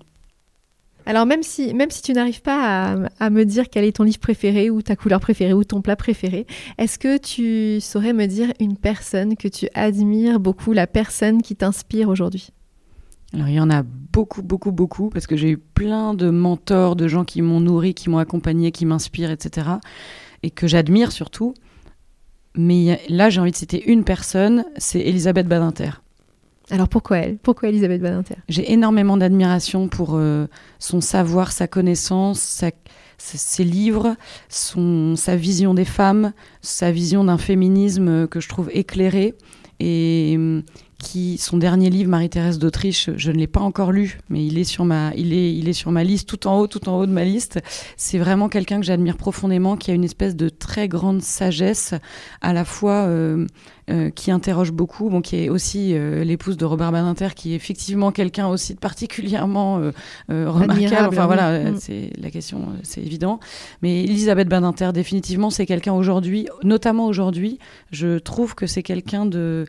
Alors 1.06 1.26
même 1.26 1.44
si, 1.44 1.74
même 1.74 1.90
si 1.90 2.02
tu 2.02 2.14
n'arrives 2.14 2.42
pas 2.42 2.96
à, 3.20 3.30
me 3.30 3.44
dire 3.44 3.70
quel 3.70 3.84
est 3.84 3.94
ton 3.98 4.04
livre 4.04 4.20
préféré 4.20 4.70
ou 4.70 4.82
ta 4.82 4.96
couleur 4.96 5.20
préférée 5.20 5.54
ou 5.54 5.64
ton 5.64 5.82
plat 5.82 5.96
préféré, 5.96 6.46
est-ce 6.78 7.00
que 7.00 7.18
tu 7.18 7.82
saurais 7.82 8.14
me 8.14 8.28
dire 8.28 8.54
une 8.60 8.78
personne 8.78 9.36
que 9.36 9.48
tu 9.48 9.68
admires 9.74 10.40
beaucoup, 10.40 10.74
la 10.74 10.88
personne 10.88 11.42
qui 11.42 11.56
t'inspire 11.56 12.10
aujourd'hui? 12.10 12.50
Alors 13.34 13.48
il 13.48 13.56
y 13.56 13.60
en 13.60 13.70
a 13.70 13.84
beaucoup, 13.84 14.42
beaucoup, 14.42 14.72
beaucoup, 14.72 15.10
parce 15.10 15.26
que 15.26 15.38
j'ai 15.38 15.52
eu 15.52 15.58
plein 15.58 16.14
de 16.14 16.30
mentors, 16.30 16.96
de 16.96 17.08
gens 17.08 17.24
qui 17.24 17.42
m'ont 17.42 17.62
nourri, 17.62 17.94
qui 17.94 18.10
m'ont 18.10 18.18
accompagné, 18.18 18.72
qui 18.72 18.86
m'inspirent, 18.86 19.32
etc. 19.32 19.70
Et 20.44 20.52
que 20.52 20.68
j'admire 20.68 21.12
surtout. 21.12 21.54
Mais 22.56 23.00
là, 23.08 23.30
j'ai 23.30 23.40
envie 23.40 23.52
de 23.52 23.56
citer 23.56 23.90
une 23.90 24.04
personne, 24.04 24.66
c'est 24.78 25.00
Elisabeth 25.00 25.48
Badinter. 25.48 26.01
Alors 26.72 26.88
pourquoi 26.88 27.18
elle? 27.18 27.38
Pourquoi 27.38 27.70
Elisabeth 27.70 28.02
Badinter? 28.02 28.36
J'ai 28.48 28.72
énormément 28.72 29.18
d'admiration 29.18 29.90
pour 29.90 30.12
euh, 30.16 30.48
son 30.80 31.02
savoir, 31.02 31.52
sa 31.52 31.68
connaissance, 31.68 32.64
ses 33.18 33.64
livres, 33.64 34.16
son, 34.50 35.16
sa 35.16 35.36
vision 35.36 35.74
des 35.74 35.86
femmes, 35.86 36.32
sa 36.62 36.92
vision 36.92 37.26
d'un 37.26 37.38
féminisme 37.38 38.28
que 38.28 38.40
je 38.40 38.50
trouve 38.50 38.70
éclairé. 38.74 39.36
Et 39.82 40.38
qui 41.02 41.38
son 41.38 41.58
dernier 41.58 41.90
livre 41.90 42.10
Marie-Thérèse 42.10 42.60
d'Autriche, 42.60 43.10
je 43.16 43.32
ne 43.32 43.38
l'ai 43.38 43.48
pas 43.48 43.60
encore 43.60 43.92
lu, 43.92 44.20
mais 44.30 44.46
il 44.46 44.58
est 44.58 44.64
sur 44.64 44.86
ma 44.86 45.12
il 45.16 45.34
est 45.34 45.54
il 45.54 45.68
est 45.68 45.74
sur 45.74 45.92
ma 45.92 46.04
liste 46.04 46.30
tout 46.30 46.48
en 46.48 46.60
haut 46.60 46.68
tout 46.68 46.88
en 46.88 47.00
haut 47.00 47.06
de 47.06 47.12
ma 47.12 47.24
liste. 47.24 47.60
C'est 47.98 48.18
vraiment 48.18 48.50
quelqu'un 48.50 48.80
que 48.80 48.86
j'admire 48.86 49.18
profondément 49.18 49.78
qui 49.78 49.92
a 49.92 49.94
une 49.94 50.04
espèce 50.04 50.36
de 50.36 50.50
très 50.50 50.88
grande 50.88 51.22
sagesse 51.22 51.94
à 52.42 52.54
la 52.54 52.66
fois 52.66 53.06
euh, 53.08 53.48
euh, 53.90 54.10
qui 54.10 54.32
interroge 54.32 54.72
beaucoup, 54.72 55.10
bon, 55.10 55.22
qui 55.22 55.36
est 55.38 55.50
aussi 55.50 55.94
euh, 55.94 56.24
l'épouse 56.24 56.56
de 56.56 56.66
Robert 56.66 56.92
Badinter, 56.92 57.30
qui 57.36 57.54
est 57.54 57.56
effectivement 57.56 58.12
quelqu'un 58.12 58.48
aussi 58.48 58.76
de 58.76 58.80
particulièrement 58.80 59.82
remarquable. 60.30 61.08
Enfin 61.10 61.26
voilà, 61.26 61.72
mm. 61.72 61.78
c'est 61.80 62.12
la 62.18 62.30
question, 62.30 62.68
c'est 62.84 63.02
évident. 63.02 63.40
Mais 63.82 64.04
Elisabeth 64.04 64.48
Badinter, 64.48 64.92
définitivement, 64.94 65.50
c'est 65.50 65.66
quelqu'un 65.66 65.94
aujourd'hui, 65.94 66.48
notamment 66.64 67.08
aujourd'hui, 67.08 67.60
je 67.92 68.20
trouve 68.20 68.56
que 68.56 68.68
c'est 68.68 68.84
quelqu'un 68.84 69.26
de 69.26 69.66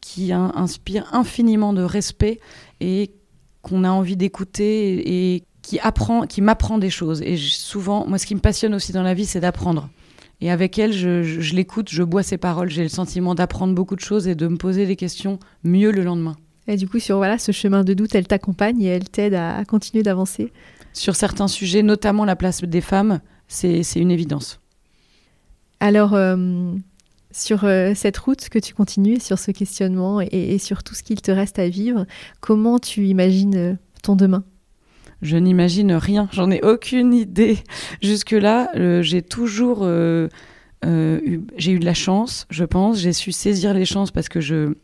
qui 0.00 0.32
inspire 0.32 1.06
infiniment 1.12 1.72
de 1.72 1.82
respect 1.82 2.40
et 2.80 3.12
qu'on 3.62 3.84
a 3.84 3.90
envie 3.90 4.16
d'écouter 4.16 5.34
et 5.34 5.44
qui 5.62 5.78
apprend, 5.80 6.26
qui 6.26 6.42
m'apprend 6.42 6.78
des 6.78 6.90
choses. 6.90 7.22
Et 7.22 7.36
souvent, 7.36 8.06
moi, 8.06 8.18
ce 8.18 8.26
qui 8.26 8.34
me 8.34 8.40
passionne 8.40 8.74
aussi 8.74 8.92
dans 8.92 9.02
la 9.02 9.14
vie, 9.14 9.24
c'est 9.24 9.40
d'apprendre. 9.40 9.88
Et 10.40 10.50
avec 10.50 10.78
elle, 10.78 10.92
je, 10.92 11.54
l'écoute, 11.54 11.88
je 11.90 12.02
bois 12.02 12.22
ses 12.22 12.36
paroles, 12.36 12.68
j'ai 12.68 12.82
le 12.82 12.88
sentiment 12.88 13.34
d'apprendre 13.34 13.74
beaucoup 13.74 13.96
de 13.96 14.00
choses 14.00 14.28
et 14.28 14.34
de 14.34 14.46
me 14.46 14.56
poser 14.56 14.86
des 14.86 14.96
questions 14.96 15.38
mieux 15.62 15.90
le 15.90 16.02
lendemain. 16.02 16.36
Et 16.66 16.76
du 16.76 16.88
coup, 16.88 16.98
sur 16.98 17.16
voilà, 17.16 17.38
ce 17.38 17.52
chemin 17.52 17.84
de 17.84 17.94
doute, 17.94 18.14
elle 18.14 18.26
t'accompagne 18.26 18.82
et 18.82 18.86
elle 18.86 19.08
t'aide 19.08 19.34
à, 19.34 19.64
continuer 19.64 20.02
d'avancer. 20.02 20.52
Sur 20.92 21.16
certains 21.16 21.48
sujets, 21.48 21.82
notamment 21.82 22.24
la 22.24 22.36
place 22.36 22.62
des 22.62 22.80
femmes, 22.80 23.20
c'est 23.48 23.82
une 23.96 24.10
évidence. 24.10 24.60
Alors, 25.80 26.14
euh, 26.14 26.74
sur 27.34 27.64
euh, 27.64 27.92
cette 27.94 28.16
route 28.16 28.48
que 28.48 28.60
tu 28.60 28.74
continues, 28.74 29.18
sur 29.18 29.38
ce 29.38 29.50
questionnement 29.50 30.20
et, 30.20 30.58
sur 30.58 30.84
tout 30.84 30.94
ce 30.94 31.02
qu'il 31.02 31.20
te 31.20 31.32
reste 31.32 31.58
à 31.58 31.68
vivre, 31.68 32.06
comment 32.40 32.78
tu 32.78 33.06
imagines 33.06 33.56
euh, 33.56 33.74
ton 34.02 34.14
demain? 34.14 34.44
Je 35.20 35.36
n'imagine 35.36 35.92
rien, 35.92 36.28
j'en 36.32 36.50
ai 36.50 36.62
aucune 36.62 37.12
idée. 37.12 37.58
Jusque-là, 38.02 38.70
euh, 38.76 39.02
j'ai 39.02 39.22
toujours 39.22 39.84
j'ai 40.84 41.72
eu 41.72 41.78
de 41.78 41.84
la 41.84 41.94
chance, 41.94 42.46
je 42.50 42.64
pense. 42.64 42.98
J'ai 42.98 43.14
su 43.14 43.32
saisir 43.32 43.72
les 43.72 43.86
chances 43.86 44.10
parce 44.10 44.28
que 44.28 44.40
je, 44.40 44.74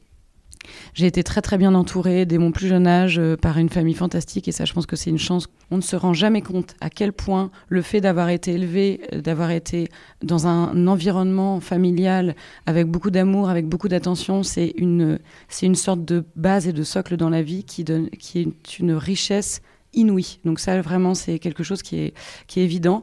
j'ai 0.94 1.06
été 1.06 1.22
très 1.22 1.40
très 1.40 1.58
bien 1.58 1.74
entourée 1.74 2.26
dès 2.26 2.38
mon 2.38 2.52
plus 2.52 2.68
jeune 2.68 2.86
âge 2.86 3.18
euh, 3.18 3.36
par 3.36 3.58
une 3.58 3.68
famille 3.68 3.94
fantastique 3.94 4.48
et 4.48 4.52
ça 4.52 4.64
je 4.64 4.72
pense 4.72 4.86
que 4.86 4.96
c'est 4.96 5.10
une 5.10 5.18
chance. 5.18 5.48
On 5.70 5.76
ne 5.76 5.82
se 5.82 5.96
rend 5.96 6.12
jamais 6.12 6.42
compte 6.42 6.74
à 6.80 6.90
quel 6.90 7.12
point 7.12 7.50
le 7.68 7.82
fait 7.82 8.00
d'avoir 8.00 8.28
été 8.28 8.52
élevé, 8.52 9.00
euh, 9.12 9.20
d'avoir 9.20 9.50
été 9.50 9.88
dans 10.22 10.46
un 10.46 10.86
environnement 10.86 11.60
familial 11.60 12.34
avec 12.66 12.86
beaucoup 12.86 13.10
d'amour, 13.10 13.48
avec 13.48 13.66
beaucoup 13.66 13.88
d'attention, 13.88 14.42
c'est 14.42 14.74
une, 14.76 15.18
c'est 15.48 15.66
une 15.66 15.74
sorte 15.74 16.04
de 16.04 16.24
base 16.36 16.68
et 16.68 16.72
de 16.72 16.82
socle 16.82 17.16
dans 17.16 17.30
la 17.30 17.42
vie 17.42 17.64
qui, 17.64 17.84
donne, 17.84 18.10
qui 18.10 18.40
est 18.40 18.78
une 18.78 18.92
richesse 18.92 19.60
inouïe. 19.92 20.38
Donc 20.44 20.60
ça 20.60 20.80
vraiment 20.80 21.14
c'est 21.14 21.38
quelque 21.38 21.62
chose 21.62 21.82
qui 21.82 21.96
est, 21.96 22.14
qui 22.46 22.60
est 22.60 22.64
évident. 22.64 23.02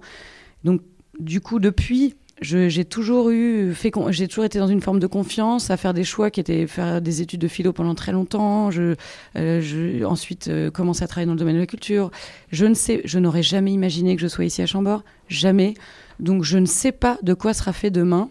Donc 0.63 0.81
du 1.19 1.41
coup 1.41 1.59
depuis 1.59 2.15
j'ai 2.41 2.85
toujours 2.85 3.31
eu 3.31 3.73
fait 3.73 3.91
j'ai 4.09 4.27
toujours 4.27 4.45
été 4.45 4.59
dans 4.59 4.67
une 4.67 4.81
forme 4.81 4.99
de 4.99 5.07
confiance 5.07 5.71
à 5.71 5.77
faire 5.77 5.93
des 5.93 6.03
choix 6.03 6.29
qui 6.29 6.39
étaient 6.39 6.67
faire 6.67 7.01
des 7.01 7.21
études 7.21 7.41
de 7.41 7.47
philo 7.47 7.73
pendant 7.73 7.95
très 7.95 8.11
longtemps. 8.11 8.69
Je, 8.69 8.95
euh, 9.37 9.61
je 9.61 10.03
ensuite 10.03 10.47
euh, 10.47 10.69
commencé 10.69 11.03
à 11.03 11.07
travailler 11.07 11.25
dans 11.25 11.33
le 11.33 11.39
domaine 11.39 11.55
de 11.55 11.61
la 11.61 11.65
culture. 11.65 12.11
Je 12.51 12.65
ne 12.65 12.75
sais 12.75 13.01
je 13.05 13.17
n'aurais 13.17 13.43
jamais 13.43 13.73
imaginé 13.73 14.15
que 14.15 14.21
je 14.21 14.27
sois 14.27 14.45
ici 14.45 14.61
à 14.61 14.67
Chambord. 14.67 15.03
Jamais. 15.29 15.73
Donc 16.19 16.43
je 16.43 16.57
ne 16.59 16.67
sais 16.67 16.91
pas 16.91 17.17
de 17.23 17.33
quoi 17.33 17.53
sera 17.53 17.73
fait 17.73 17.89
demain. 17.89 18.29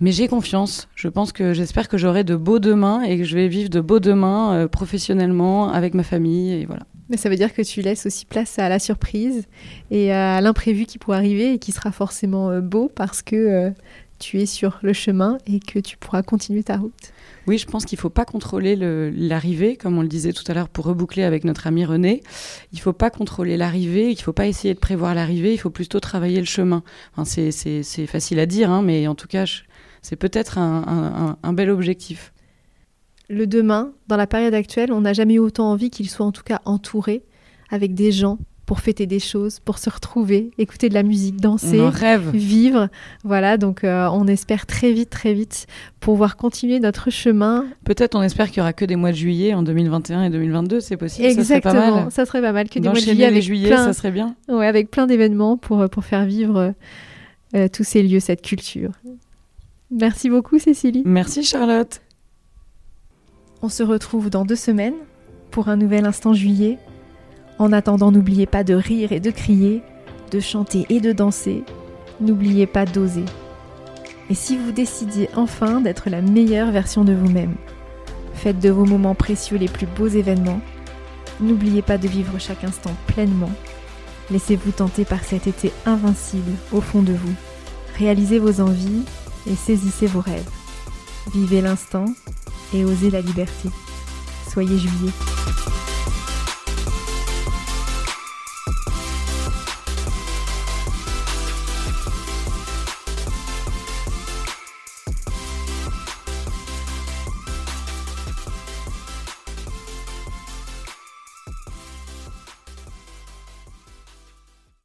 Mais 0.00 0.10
j'ai 0.10 0.26
confiance. 0.26 0.88
Je 0.96 1.06
pense 1.06 1.30
que 1.30 1.52
j'espère 1.52 1.88
que 1.88 1.96
j'aurai 1.96 2.24
de 2.24 2.34
beaux 2.34 2.58
demain 2.58 3.02
et 3.02 3.18
que 3.18 3.24
je 3.24 3.36
vais 3.36 3.46
vivre 3.46 3.70
de 3.70 3.80
beaux 3.80 4.00
demain 4.00 4.54
euh, 4.54 4.68
professionnellement 4.68 5.70
avec 5.72 5.94
ma 5.94 6.02
famille 6.02 6.52
et 6.52 6.66
voilà. 6.66 6.82
Mais 7.12 7.18
ça 7.18 7.28
veut 7.28 7.36
dire 7.36 7.52
que 7.52 7.60
tu 7.60 7.82
laisses 7.82 8.06
aussi 8.06 8.24
place 8.24 8.58
à 8.58 8.70
la 8.70 8.78
surprise 8.78 9.44
et 9.90 10.12
à 10.12 10.40
l'imprévu 10.40 10.86
qui 10.86 10.96
pourrait 10.96 11.18
arriver 11.18 11.52
et 11.52 11.58
qui 11.58 11.70
sera 11.70 11.92
forcément 11.92 12.48
euh, 12.48 12.62
beau 12.62 12.90
parce 12.92 13.20
que 13.20 13.36
euh, 13.36 13.70
tu 14.18 14.40
es 14.40 14.46
sur 14.46 14.78
le 14.80 14.94
chemin 14.94 15.36
et 15.46 15.60
que 15.60 15.78
tu 15.78 15.98
pourras 15.98 16.22
continuer 16.22 16.62
ta 16.62 16.78
route. 16.78 17.12
Oui, 17.46 17.58
je 17.58 17.66
pense 17.66 17.84
qu'il 17.84 17.98
ne 17.98 18.00
faut 18.00 18.08
pas 18.08 18.24
contrôler 18.24 18.76
l'arrivée, 18.76 19.76
comme 19.76 19.98
on 19.98 20.00
le 20.00 20.08
disait 20.08 20.32
tout 20.32 20.44
à 20.46 20.54
l'heure 20.54 20.70
pour 20.70 20.86
reboucler 20.86 21.22
avec 21.22 21.44
notre 21.44 21.66
ami 21.66 21.84
René. 21.84 22.22
Il 22.72 22.76
ne 22.76 22.80
faut 22.80 22.94
pas 22.94 23.10
contrôler 23.10 23.58
l'arrivée, 23.58 24.10
il 24.10 24.16
ne 24.16 24.22
faut 24.22 24.32
pas 24.32 24.46
essayer 24.46 24.72
de 24.72 24.78
prévoir 24.78 25.14
l'arrivée, 25.14 25.52
il 25.52 25.58
faut 25.58 25.68
plutôt 25.68 26.00
travailler 26.00 26.38
le 26.38 26.46
chemin. 26.46 26.82
Enfin, 27.14 27.26
c'est 27.26 28.06
facile 28.06 28.40
à 28.40 28.46
dire, 28.46 28.70
hein, 28.70 28.80
mais 28.80 29.06
en 29.06 29.14
tout 29.14 29.28
cas, 29.28 29.44
c'est 30.00 30.16
peut-être 30.16 30.56
un, 30.56 31.36
un 31.42 31.52
bel 31.52 31.68
objectif 31.68 32.31
le 33.28 33.46
demain, 33.46 33.92
dans 34.08 34.16
la 34.16 34.26
période 34.26 34.54
actuelle, 34.54 34.92
on 34.92 35.02
n'a 35.02 35.12
jamais 35.12 35.34
eu 35.34 35.38
autant 35.38 35.70
envie 35.70 35.90
qu'il 35.90 36.08
soit 36.10 36.26
en 36.26 36.32
tout 36.32 36.42
cas 36.42 36.60
entouré 36.64 37.22
avec 37.70 37.94
des 37.94 38.12
gens 38.12 38.38
pour 38.66 38.80
fêter 38.80 39.06
des 39.06 39.18
choses, 39.18 39.58
pour 39.60 39.78
se 39.78 39.90
retrouver, 39.90 40.50
écouter 40.56 40.88
de 40.88 40.94
la 40.94 41.02
musique, 41.02 41.40
danser, 41.40 41.80
rêve. 41.80 42.30
vivre. 42.32 42.88
Voilà, 43.24 43.56
donc 43.56 43.84
euh, 43.84 44.08
on 44.12 44.26
espère 44.26 44.66
très 44.66 44.92
vite, 44.92 45.10
très 45.10 45.34
vite 45.34 45.66
pouvoir 46.00 46.36
continuer 46.36 46.78
notre 46.78 47.10
chemin. 47.10 47.66
Peut-être 47.84 48.14
on 48.14 48.22
espère 48.22 48.48
qu'il 48.48 48.58
y 48.58 48.60
aura 48.60 48.72
que 48.72 48.84
des 48.84 48.96
mois 48.96 49.10
de 49.10 49.16
juillet 49.16 49.52
en 49.54 49.62
2021 49.62 50.24
et 50.24 50.30
2022, 50.30 50.80
c'est 50.80 50.96
possible. 50.96 51.28
Ça 51.32 51.44
serait 51.44 51.60
pas 51.60 51.70
Exactement, 51.70 52.02
mal. 52.02 52.12
ça 52.12 52.24
serait 52.24 52.40
pas 52.40 52.52
mal 52.52 52.68
que 52.68 52.78
des 52.78 52.88
mois 52.88 52.98
de 52.98 53.00
juillet 53.04 53.24
avec 53.26 53.42
juillet, 53.42 53.68
plein, 53.68 53.84
ça 53.84 53.92
serait 53.92 54.12
bien. 54.12 54.36
ouais, 54.48 54.66
avec 54.66 54.90
plein 54.90 55.06
d'événements 55.06 55.56
pour, 55.56 55.80
euh, 55.80 55.88
pour 55.88 56.04
faire 56.04 56.24
vivre 56.24 56.72
euh, 57.54 57.68
tous 57.72 57.84
ces 57.84 58.02
lieux, 58.02 58.20
cette 58.20 58.42
culture. 58.42 58.92
Merci 59.90 60.30
beaucoup 60.30 60.58
Cécilie. 60.58 61.02
Merci 61.04 61.42
Charlotte. 61.42 62.00
On 63.64 63.68
se 63.68 63.84
retrouve 63.84 64.28
dans 64.28 64.44
deux 64.44 64.56
semaines 64.56 64.96
pour 65.52 65.68
un 65.68 65.76
nouvel 65.76 66.04
instant 66.04 66.34
juillet. 66.34 66.78
En 67.60 67.72
attendant, 67.72 68.10
n'oubliez 68.10 68.46
pas 68.46 68.64
de 68.64 68.74
rire 68.74 69.12
et 69.12 69.20
de 69.20 69.30
crier, 69.30 69.82
de 70.32 70.40
chanter 70.40 70.84
et 70.88 71.00
de 71.00 71.12
danser. 71.12 71.62
N'oubliez 72.20 72.66
pas 72.66 72.86
d'oser. 72.86 73.24
Et 74.30 74.34
si 74.34 74.56
vous 74.56 74.72
décidiez 74.72 75.28
enfin 75.36 75.80
d'être 75.80 76.10
la 76.10 76.22
meilleure 76.22 76.72
version 76.72 77.04
de 77.04 77.12
vous-même, 77.12 77.54
faites 78.34 78.58
de 78.58 78.70
vos 78.70 78.84
moments 78.84 79.14
précieux 79.14 79.58
les 79.58 79.68
plus 79.68 79.86
beaux 79.86 80.08
événements. 80.08 80.60
N'oubliez 81.40 81.82
pas 81.82 81.98
de 81.98 82.08
vivre 82.08 82.40
chaque 82.40 82.64
instant 82.64 82.96
pleinement. 83.06 83.50
Laissez-vous 84.32 84.72
tenter 84.72 85.04
par 85.04 85.22
cet 85.22 85.46
été 85.46 85.72
invincible 85.86 86.52
au 86.72 86.80
fond 86.80 87.02
de 87.02 87.12
vous. 87.12 87.34
Réalisez 87.96 88.40
vos 88.40 88.60
envies 88.60 89.04
et 89.46 89.54
saisissez 89.54 90.06
vos 90.06 90.20
rêves. 90.20 90.50
Vivez 91.32 91.60
l'instant 91.60 92.06
et 92.74 92.84
osez 92.84 93.10
la 93.10 93.20
liberté. 93.20 93.68
Soyez 94.50 94.78
juillet. 94.78 95.12